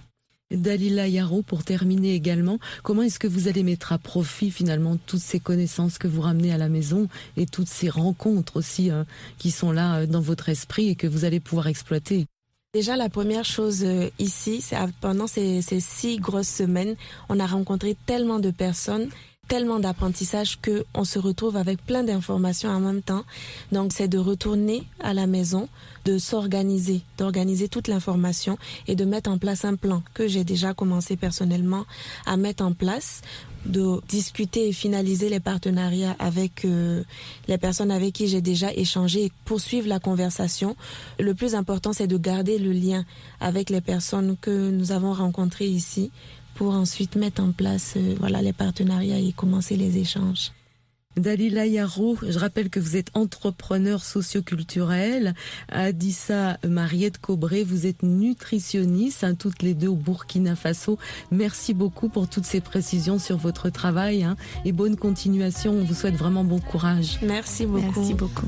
Dalila 0.51 1.07
Yaro, 1.07 1.43
pour 1.43 1.63
terminer 1.63 2.15
également, 2.15 2.57
comment 2.81 3.03
est-ce 3.03 3.19
que 3.19 3.27
vous 3.27 3.47
allez 3.47 3.61
mettre 3.61 3.93
à 3.93 3.99
profit 3.99 4.49
finalement 4.49 4.97
toutes 5.05 5.19
ces 5.21 5.39
connaissances 5.39 5.99
que 5.99 6.07
vous 6.07 6.21
ramenez 6.21 6.51
à 6.51 6.57
la 6.57 6.69
maison 6.69 7.07
et 7.37 7.45
toutes 7.45 7.67
ces 7.67 7.87
rencontres 7.87 8.57
aussi 8.57 8.89
hein, 8.89 9.05
qui 9.37 9.51
sont 9.51 9.71
là 9.71 9.99
euh, 9.99 10.05
dans 10.07 10.21
votre 10.21 10.49
esprit 10.49 10.89
et 10.89 10.95
que 10.95 11.05
vous 11.05 11.23
allez 11.23 11.39
pouvoir 11.39 11.67
exploiter? 11.67 12.25
Déjà, 12.73 12.97
la 12.97 13.09
première 13.09 13.45
chose 13.45 13.83
euh, 13.83 14.09
ici, 14.17 14.61
c'est 14.61 14.77
pendant 15.01 15.27
ces, 15.27 15.61
ces 15.61 15.79
six 15.79 16.17
grosses 16.17 16.47
semaines, 16.49 16.95
on 17.27 17.39
a 17.39 17.45
rencontré 17.45 17.95
tellement 18.07 18.39
de 18.39 18.49
personnes 18.49 19.09
tellement 19.49 19.79
d'apprentissage 19.79 20.59
que 20.61 20.85
on 20.93 21.03
se 21.03 21.17
retrouve 21.17 21.57
avec 21.57 21.83
plein 21.83 22.03
d'informations 22.03 22.69
en 22.69 22.79
même 22.79 23.01
temps. 23.01 23.23
Donc 23.71 23.91
c'est 23.91 24.07
de 24.07 24.19
retourner 24.19 24.83
à 24.99 25.13
la 25.15 25.25
maison, 25.25 25.67
de 26.05 26.19
s'organiser, 26.19 27.01
d'organiser 27.17 27.67
toute 27.67 27.87
l'information 27.87 28.57
et 28.87 28.95
de 28.95 29.05
mettre 29.05 29.29
en 29.29 29.39
place 29.39 29.65
un 29.65 29.75
plan 29.75 30.03
que 30.13 30.27
j'ai 30.27 30.43
déjà 30.43 30.73
commencé 30.75 31.17
personnellement 31.17 31.85
à 32.27 32.37
mettre 32.37 32.63
en 32.63 32.73
place 32.73 33.21
de 33.65 33.99
discuter 34.07 34.69
et 34.69 34.71
finaliser 34.71 35.29
les 35.29 35.39
partenariats 35.39 36.15
avec 36.19 36.63
euh, 36.63 37.03
les 37.47 37.57
personnes 37.57 37.91
avec 37.91 38.13
qui 38.13 38.27
j'ai 38.27 38.41
déjà 38.41 38.71
échangé 38.73 39.25
et 39.25 39.31
poursuivre 39.45 39.87
la 39.87 39.99
conversation. 39.99 40.77
Le 41.19 41.33
plus 41.33 41.55
important, 41.55 41.91
c'est 41.91 42.07
de 42.07 42.17
garder 42.17 42.57
le 42.57 42.71
lien 42.71 43.03
avec 43.41 43.69
les 43.69 43.81
personnes 43.81 44.37
que 44.39 44.69
nous 44.69 44.91
avons 44.91 45.11
rencontrées 45.11 45.67
ici 45.67 46.11
pour 46.59 46.73
ensuite 46.75 47.15
mettre 47.15 47.41
en 47.41 47.53
place 47.53 47.93
euh, 47.95 48.15
voilà, 48.19 48.41
les 48.41 48.51
partenariats 48.51 49.17
et 49.17 49.31
commencer 49.31 49.77
les 49.77 49.97
échanges. 49.97 50.51
Dalila 51.15 51.65
Yarou, 51.65 52.17
je 52.21 52.37
rappelle 52.37 52.69
que 52.69 52.81
vous 52.81 52.97
êtes 52.97 53.11
entrepreneur 53.13 54.03
socioculturel. 54.03 55.35
Adissa 55.69 56.57
Mariette 56.67 57.17
Cobré, 57.17 57.63
vous 57.63 57.87
êtes 57.87 58.03
nutritionniste, 58.03 59.23
hein, 59.23 59.35
toutes 59.35 59.61
les 59.61 59.73
deux 59.73 59.87
au 59.87 59.95
Burkina 59.95 60.57
Faso. 60.57 60.99
Merci 61.31 61.73
beaucoup 61.73 62.09
pour 62.09 62.27
toutes 62.27 62.45
ces 62.45 62.59
précisions 62.59 63.19
sur 63.19 63.37
votre 63.37 63.69
travail 63.69 64.23
hein, 64.23 64.35
et 64.65 64.73
bonne 64.73 64.97
continuation. 64.97 65.71
On 65.71 65.85
vous 65.85 65.95
souhaite 65.95 66.15
vraiment 66.15 66.43
bon 66.43 66.59
courage. 66.59 67.19
Merci 67.21 67.65
beaucoup. 67.65 68.01
Merci 68.01 68.13
beaucoup. 68.15 68.47